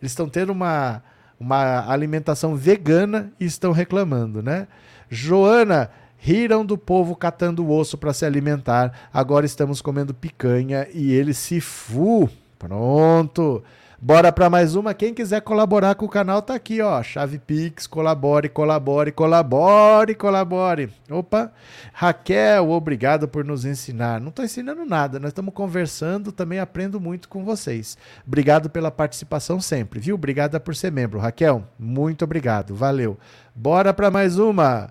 [0.00, 1.02] Eles estão tendo uma,
[1.38, 4.68] uma alimentação vegana e estão reclamando, né?
[5.10, 5.90] Joana,
[6.20, 9.08] Riram do povo catando osso para se alimentar.
[9.14, 12.28] Agora estamos comendo picanha e ele se fu.
[12.58, 13.62] Pronto.
[14.00, 14.94] Bora para mais uma.
[14.94, 17.02] Quem quiser colaborar com o canal tá aqui, ó.
[17.02, 20.92] Chave Pix, colabore, colabore, colabore, colabore.
[21.10, 21.50] Opa.
[21.92, 24.20] Raquel, obrigado por nos ensinar.
[24.20, 27.98] Não tô ensinando nada, nós estamos conversando, também aprendo muito com vocês.
[28.24, 30.14] Obrigado pela participação sempre, viu?
[30.14, 31.64] Obrigada por ser membro, Raquel.
[31.76, 32.76] Muito obrigado.
[32.76, 33.18] Valeu.
[33.52, 34.90] Bora para mais uma.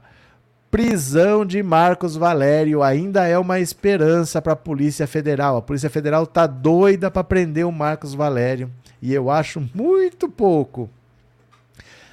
[0.70, 5.56] Prisão de Marcos Valério ainda é uma esperança para a Polícia Federal.
[5.56, 8.70] A Polícia Federal tá doida para prender o Marcos Valério
[9.02, 10.90] e eu acho muito pouco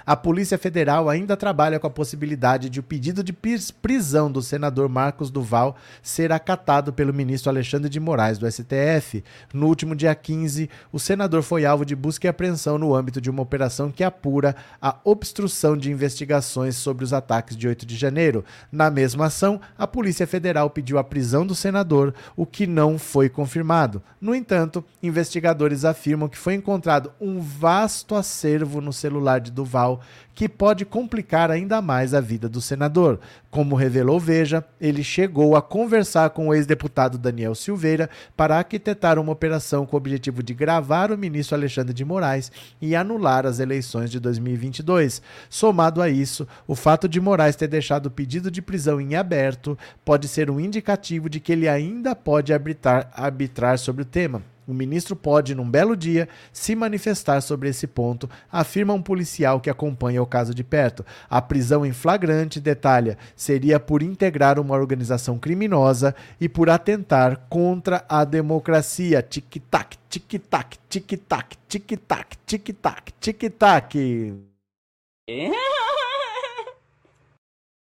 [0.07, 4.89] a Polícia Federal ainda trabalha com a possibilidade de o pedido de prisão do senador
[4.89, 9.25] Marcos Duval ser acatado pelo ministro Alexandre de Moraes do STF.
[9.53, 13.31] No último dia 15, o senador foi alvo de busca e apreensão no âmbito de
[13.31, 18.45] uma operação que apura a obstrução de investigações sobre os ataques de 8 de janeiro.
[18.71, 23.31] Na mesma ação, a Polícia Federal pediu a prisão do senador, o que não foi
[23.31, 24.03] confirmado.
[24.21, 29.94] No entanto, investigadores afirmam que foi encontrado um vasto acervo no celular de Duval
[30.35, 33.21] que pode complicar ainda mais a vida do senador.
[33.51, 39.33] Como revelou Veja, ele chegou a conversar com o ex-deputado Daniel Silveira para arquitetar uma
[39.33, 44.11] operação com o objetivo de gravar o ministro Alexandre de Moraes e anular as eleições
[44.11, 45.23] de 2022.
[45.49, 49.79] Somado a isso, o fato de Moraes ter deixado o pedido de prisão em aberto
[50.05, 54.43] pode ser um indicativo de que ele ainda pode arbitrar, arbitrar sobre o tema.
[54.67, 59.69] O ministro pode, num belo dia, se manifestar sobre esse ponto, afirma um policial que
[59.69, 61.05] acompanha o caso de perto.
[61.29, 68.05] A prisão em flagrante, detalha, seria por integrar uma organização criminosa e por atentar contra
[68.09, 69.23] a democracia.
[69.23, 74.35] Tic-tac, tic-tac, tic-tac, tic-tac, tic-tac, tic-tac.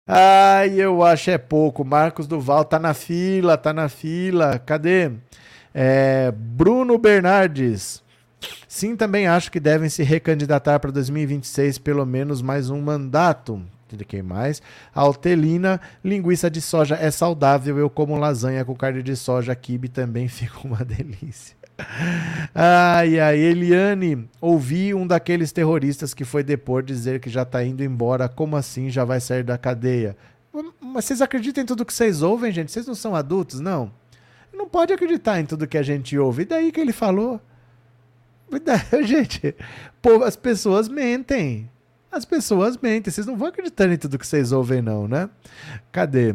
[0.06, 1.84] Ai, eu acho é pouco.
[1.84, 4.58] Marcos Duval tá na fila, tá na fila.
[4.58, 5.12] Cadê?
[5.74, 8.02] É, Bruno Bernardes.
[8.66, 13.62] Sim, também acho que devem se recandidatar para 2026 pelo menos mais um mandato.
[14.08, 14.62] Quem mais?
[14.94, 17.78] Altelina, linguiça de soja é saudável.
[17.78, 21.54] Eu como lasanha com carne de soja, kibe também fica uma delícia.
[22.54, 27.82] Ai, ai, Eliane, ouvi um daqueles terroristas que foi depor dizer que já tá indo
[27.82, 28.28] embora.
[28.28, 30.16] Como assim já vai sair da cadeia?
[30.80, 32.70] Mas vocês acreditam em tudo que vocês ouvem, gente?
[32.70, 33.92] Vocês não são adultos, não?
[34.52, 36.42] Não pode acreditar em tudo que a gente ouve.
[36.42, 37.40] E daí que ele falou?
[39.04, 39.54] Gente,
[40.00, 41.70] pô, as pessoas mentem.
[42.10, 43.10] As pessoas mentem.
[43.10, 45.30] Vocês não vão acreditar em tudo que vocês ouvem, não, né?
[45.90, 46.34] Cadê?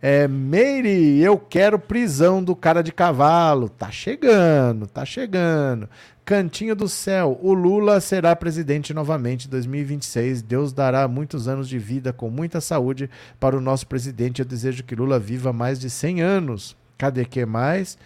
[0.00, 3.68] É, Meire, eu quero prisão do cara de cavalo.
[3.68, 5.88] Tá chegando, tá chegando.
[6.24, 10.42] Cantinho do céu, o Lula será presidente novamente em 2026.
[10.42, 13.10] Deus dará muitos anos de vida com muita saúde
[13.40, 14.40] para o nosso presidente.
[14.40, 16.76] Eu desejo que Lula viva mais de 100 anos.
[16.98, 17.98] Cadê que mais?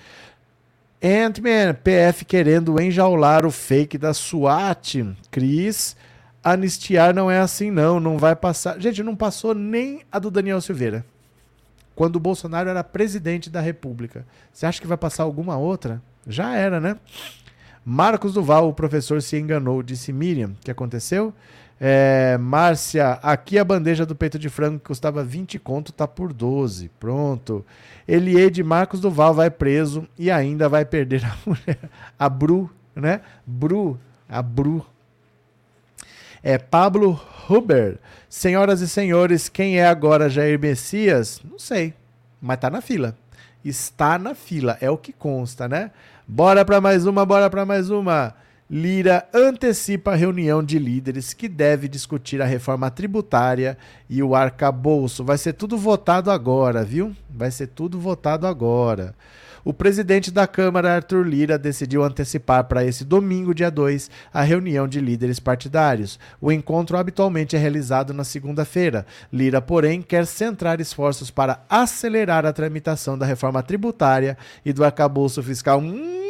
[1.03, 5.17] Ant-Man, PF querendo enjaular o fake da SWAT.
[5.31, 5.97] Cris,
[6.45, 8.79] anistiar não é assim não, não vai passar.
[8.79, 11.05] Gente, não passou nem a do Daniel Silveira.
[11.95, 14.27] Quando o Bolsonaro era presidente da República.
[14.53, 16.03] Você acha que vai passar alguma outra?
[16.27, 16.97] Já era, né?
[17.85, 20.51] Marcos Duval, o professor se enganou, disse Miriam.
[20.51, 21.33] O que aconteceu?
[21.83, 26.31] É, Márcia, aqui a bandeja do peito de frango que custava 20 conto tá por
[26.31, 26.91] 12.
[27.01, 27.65] Pronto.
[28.07, 31.79] Eliede Marcos Duval vai preso e ainda vai perder a mulher.
[32.19, 33.23] A Bru, né?
[33.47, 34.85] Bru, a Bru.
[36.43, 37.19] É Pablo
[37.49, 37.99] Huber.
[38.29, 41.41] Senhoras e senhores, quem é agora Jair Messias?
[41.43, 41.95] Não sei,
[42.41, 43.17] mas tá na fila.
[43.65, 45.91] Está na fila, é o que consta, né?
[46.27, 48.35] Bora para mais uma, bora para mais uma.
[48.73, 53.77] Lira antecipa a reunião de líderes que deve discutir a reforma tributária
[54.09, 55.25] e o arcabouço.
[55.25, 57.13] Vai ser tudo votado agora, viu?
[57.29, 59.13] Vai ser tudo votado agora.
[59.65, 64.87] O presidente da Câmara, Arthur Lira, decidiu antecipar para esse domingo, dia 2, a reunião
[64.87, 66.17] de líderes partidários.
[66.41, 69.05] O encontro habitualmente é realizado na segunda-feira.
[69.33, 75.43] Lira, porém, quer centrar esforços para acelerar a tramitação da reforma tributária e do arcabouço
[75.43, 75.81] fiscal.
[75.81, 76.30] Hum,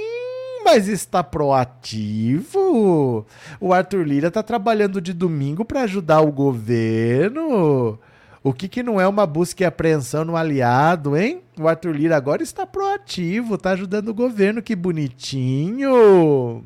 [0.73, 3.27] mas está proativo.
[3.61, 7.99] O Arthur Lira está trabalhando de domingo para ajudar o governo.
[8.43, 11.43] O que, que não é uma busca e apreensão no aliado, hein?
[11.59, 16.64] O Arthur Lira agora está proativo, está ajudando o governo, que bonitinho.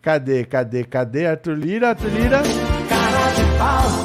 [0.00, 1.90] Cadê, cadê, cadê Arthur Lira?
[1.90, 2.42] Arthur Lira?
[2.88, 4.03] Cara de pau.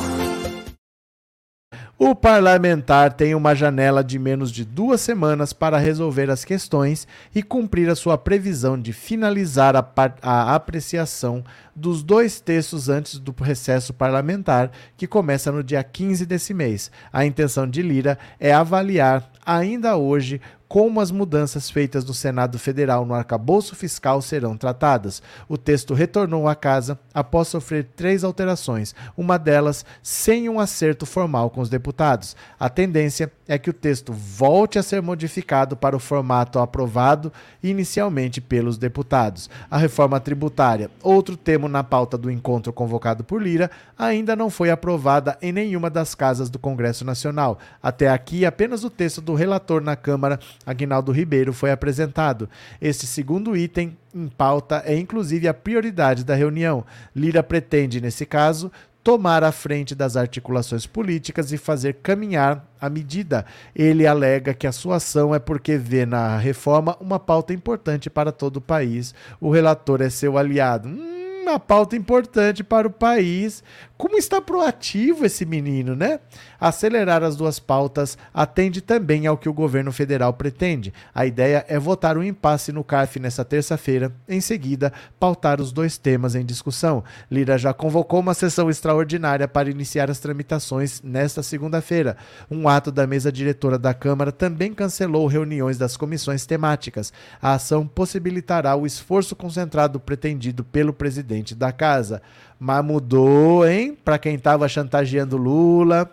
[2.02, 7.43] O parlamentar tem uma janela de menos de duas semanas para resolver as questões e
[7.43, 9.86] cumprir a sua previsão de finalizar a,
[10.22, 11.43] a, apreciação
[11.80, 16.92] dos dois textos antes do recesso parlamentar, que começa no dia 15 desse mês.
[17.12, 23.04] A intenção de Lira é avaliar, ainda hoje, como as mudanças feitas no Senado Federal
[23.04, 25.22] no arcabouço fiscal serão tratadas.
[25.48, 31.50] O texto retornou à casa após sofrer três alterações, uma delas sem um acerto formal
[31.50, 32.36] com os deputados.
[32.60, 38.40] A tendência é que o texto volte a ser modificado para o formato aprovado inicialmente
[38.40, 39.50] pelos deputados.
[39.72, 44.70] A reforma tributária, outro tema na pauta do encontro convocado por Lira, ainda não foi
[44.70, 47.59] aprovada em nenhuma das casas do Congresso Nacional.
[47.82, 52.49] Até aqui, apenas o texto do relator na Câmara Aguinaldo Ribeiro foi apresentado.
[52.82, 56.84] Este segundo item em pauta é inclusive a prioridade da reunião.
[57.15, 58.72] Lira pretende, nesse caso,
[59.03, 63.45] tomar a frente das articulações políticas e fazer caminhar a medida.
[63.76, 68.32] Ele alega que a sua ação é porque vê na reforma uma pauta importante para
[68.32, 69.13] todo o país.
[69.39, 70.89] O relator é seu aliado.
[70.89, 71.18] Hum,
[71.50, 73.64] uma pauta importante para o país.
[74.00, 76.22] Como está proativo esse menino, né?
[76.58, 80.93] Acelerar as duas pautas atende também ao que o governo federal pretende.
[81.14, 85.97] A ideia é votar um impasse no CARF nesta terça-feira, em seguida, pautar os dois
[85.97, 87.04] temas em discussão.
[87.30, 92.16] Lira já convocou uma sessão extraordinária para iniciar as tramitações nesta segunda-feira.
[92.50, 97.12] Um ato da mesa diretora da Câmara também cancelou reuniões das comissões temáticas.
[97.41, 102.22] A ação possibilitará o esforço concentrado pretendido pelo presidente da casa.
[102.60, 103.97] Mas mudou, hein?
[104.03, 106.12] Para quem estava chantageando Lula,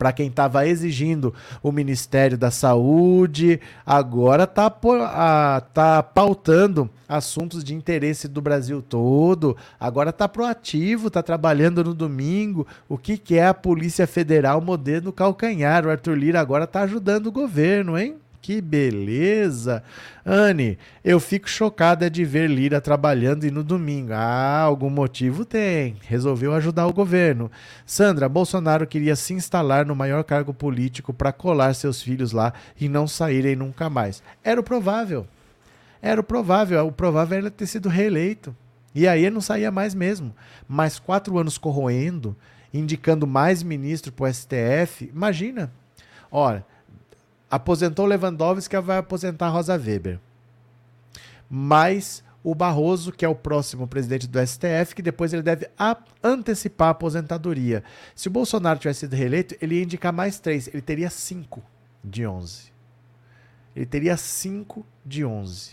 [0.00, 4.70] para quem estava exigindo o Ministério da Saúde, agora está
[5.74, 12.66] tá pautando assuntos de interesse do Brasil todo, agora está proativo, está trabalhando no domingo.
[12.88, 15.84] O que, que é a Polícia Federal modelo calcanhar?
[15.84, 18.16] O Arthur Lira agora está ajudando o governo, hein?
[18.42, 19.82] Que beleza!
[20.24, 24.12] Anne, eu fico chocada de ver Lira trabalhando e no domingo.
[24.14, 25.96] Ah, algum motivo tem.
[26.02, 27.50] Resolveu ajudar o governo.
[27.84, 32.88] Sandra, Bolsonaro queria se instalar no maior cargo político para colar seus filhos lá e
[32.88, 34.22] não saírem nunca mais.
[34.42, 35.26] Era o provável.
[36.00, 36.86] Era o provável.
[36.86, 38.56] O provável era ter sido reeleito.
[38.94, 40.34] E aí ele não saía mais mesmo.
[40.66, 42.34] Mais quatro anos corroendo,
[42.72, 45.10] indicando mais ministro para o STF.
[45.14, 45.70] Imagina.
[46.32, 46.64] Olha,
[47.50, 50.20] Aposentou Lewandowski, vai aposentar Rosa Weber.
[51.48, 55.68] Mas o Barroso, que é o próximo presidente do STF, que depois ele deve
[56.22, 57.82] antecipar a aposentadoria.
[58.14, 60.68] Se o Bolsonaro tivesse sido reeleito, ele ia indicar mais três.
[60.68, 61.60] Ele teria cinco
[62.02, 62.72] de onze.
[63.74, 65.72] Ele teria cinco de onze.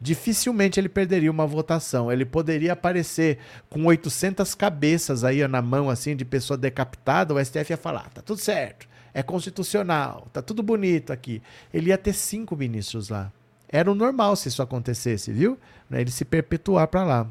[0.00, 2.12] Dificilmente ele perderia uma votação.
[2.12, 3.38] Ele poderia aparecer
[3.70, 7.32] com 800 cabeças aí na mão, assim, de pessoa decapitada.
[7.32, 11.40] O STF ia falar: tá tudo certo é constitucional, tá tudo bonito aqui.
[11.72, 13.32] Ele ia ter cinco ministros lá.
[13.68, 15.56] Era o normal se isso acontecesse, viu?
[15.88, 17.26] Né, ele se perpetuar para lá.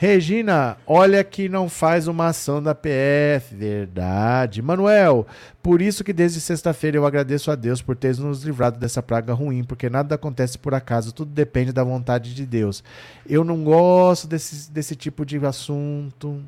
[0.00, 3.52] Regina, olha que não faz uma ação da PF.
[3.52, 4.62] Verdade.
[4.62, 5.26] Manuel,
[5.60, 9.32] por isso que desde sexta-feira eu agradeço a Deus por ter nos livrado dessa praga
[9.34, 12.84] ruim, porque nada acontece por acaso, tudo depende da vontade de Deus.
[13.28, 16.40] Eu não gosto desse, desse tipo de assunto.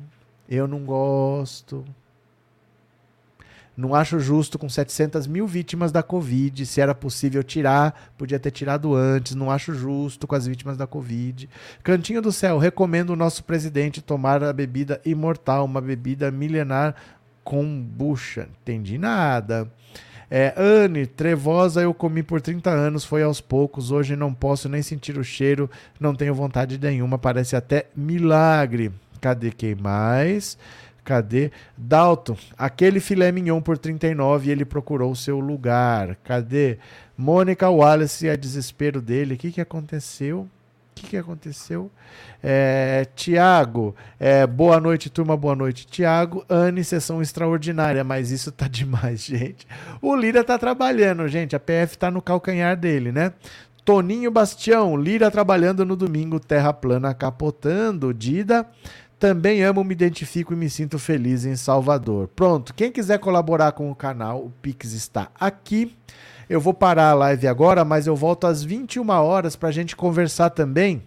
[0.49, 1.83] Eu não gosto.
[3.81, 6.67] Não acho justo com 700 mil vítimas da Covid.
[6.67, 9.33] Se era possível tirar, podia ter tirado antes.
[9.33, 11.49] Não acho justo com as vítimas da Covid.
[11.83, 16.93] Cantinho do Céu, recomendo o nosso presidente tomar a bebida imortal, uma bebida milenar
[17.43, 18.47] com bucha.
[18.61, 19.67] Entendi nada.
[20.29, 23.89] É, Anne, trevosa eu comi por 30 anos, foi aos poucos.
[23.89, 25.67] Hoje não posso nem sentir o cheiro,
[25.99, 28.91] não tenho vontade nenhuma, parece até milagre.
[29.19, 30.55] Cadê quem mais?
[31.11, 31.51] Cadê?
[31.77, 36.15] Dalton, aquele filé mignon por 39 ele procurou seu lugar.
[36.23, 36.77] Cadê?
[37.17, 39.33] Mônica Wallace, a desespero dele.
[39.33, 40.47] O que, que aconteceu?
[41.01, 41.91] que, que aconteceu?
[42.41, 45.85] É, Tiago, é, boa noite, turma, boa noite.
[45.85, 49.67] Tiago, Anne, sessão extraordinária, mas isso tá demais, gente.
[50.01, 51.55] O Lira tá trabalhando, gente.
[51.55, 53.33] A PF tá no calcanhar dele, né?
[53.83, 58.13] Toninho Bastião, Lira trabalhando no domingo, terra plana capotando.
[58.13, 58.65] Dida,
[59.21, 62.27] também amo, me identifico e me sinto feliz em Salvador.
[62.35, 65.95] Pronto, quem quiser colaborar com o canal, o Pix está aqui.
[66.49, 69.95] Eu vou parar a live agora, mas eu volto às 21 horas para a gente
[69.95, 71.03] conversar também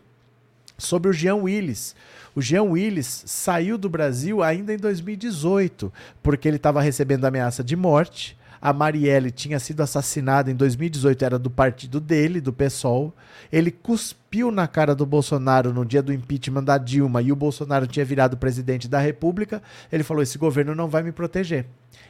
[0.78, 1.96] sobre o Jean Willis.
[2.36, 5.92] O Jean Willis saiu do Brasil ainda em 2018,
[6.22, 8.38] porque ele estava recebendo ameaça de morte.
[8.64, 13.14] A Marielle tinha sido assassinada em 2018, era do partido dele, do PSOL.
[13.52, 17.86] Ele cuspiu na cara do Bolsonaro no dia do impeachment da Dilma e o Bolsonaro
[17.86, 19.62] tinha virado presidente da República.
[19.92, 21.66] Ele falou: esse governo não vai me proteger.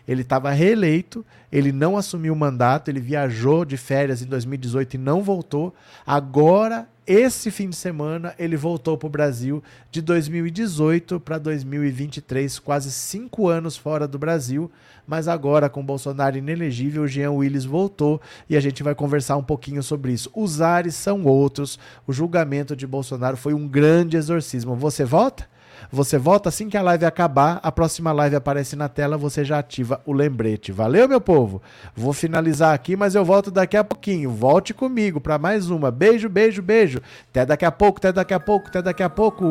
[0.07, 4.99] Ele estava reeleito, ele não assumiu o mandato, ele viajou de férias em 2018 e
[4.99, 5.75] não voltou.
[6.07, 12.91] Agora, esse fim de semana, ele voltou para o Brasil de 2018 para 2023, quase
[12.91, 14.71] cinco anos fora do Brasil.
[15.07, 19.43] Mas agora, com Bolsonaro inelegível, o Jean Willis voltou e a gente vai conversar um
[19.43, 20.31] pouquinho sobre isso.
[20.35, 21.79] Os ares são outros.
[22.07, 24.75] O julgamento de Bolsonaro foi um grande exorcismo.
[24.75, 25.47] Você volta?
[25.95, 29.61] Você volta assim que a live acabar, a próxima live aparece na tela, você já
[29.61, 30.73] ativa o lembrete.
[30.73, 31.63] Valeu, meu povo?
[31.95, 34.29] Vou finalizar aqui, mas eu volto daqui a pouquinho.
[34.29, 35.93] Volte comigo para mais uma.
[35.93, 37.01] Beijo, beijo, beijo.
[37.31, 39.45] Até daqui a pouco, até daqui a pouco, até daqui a pouco.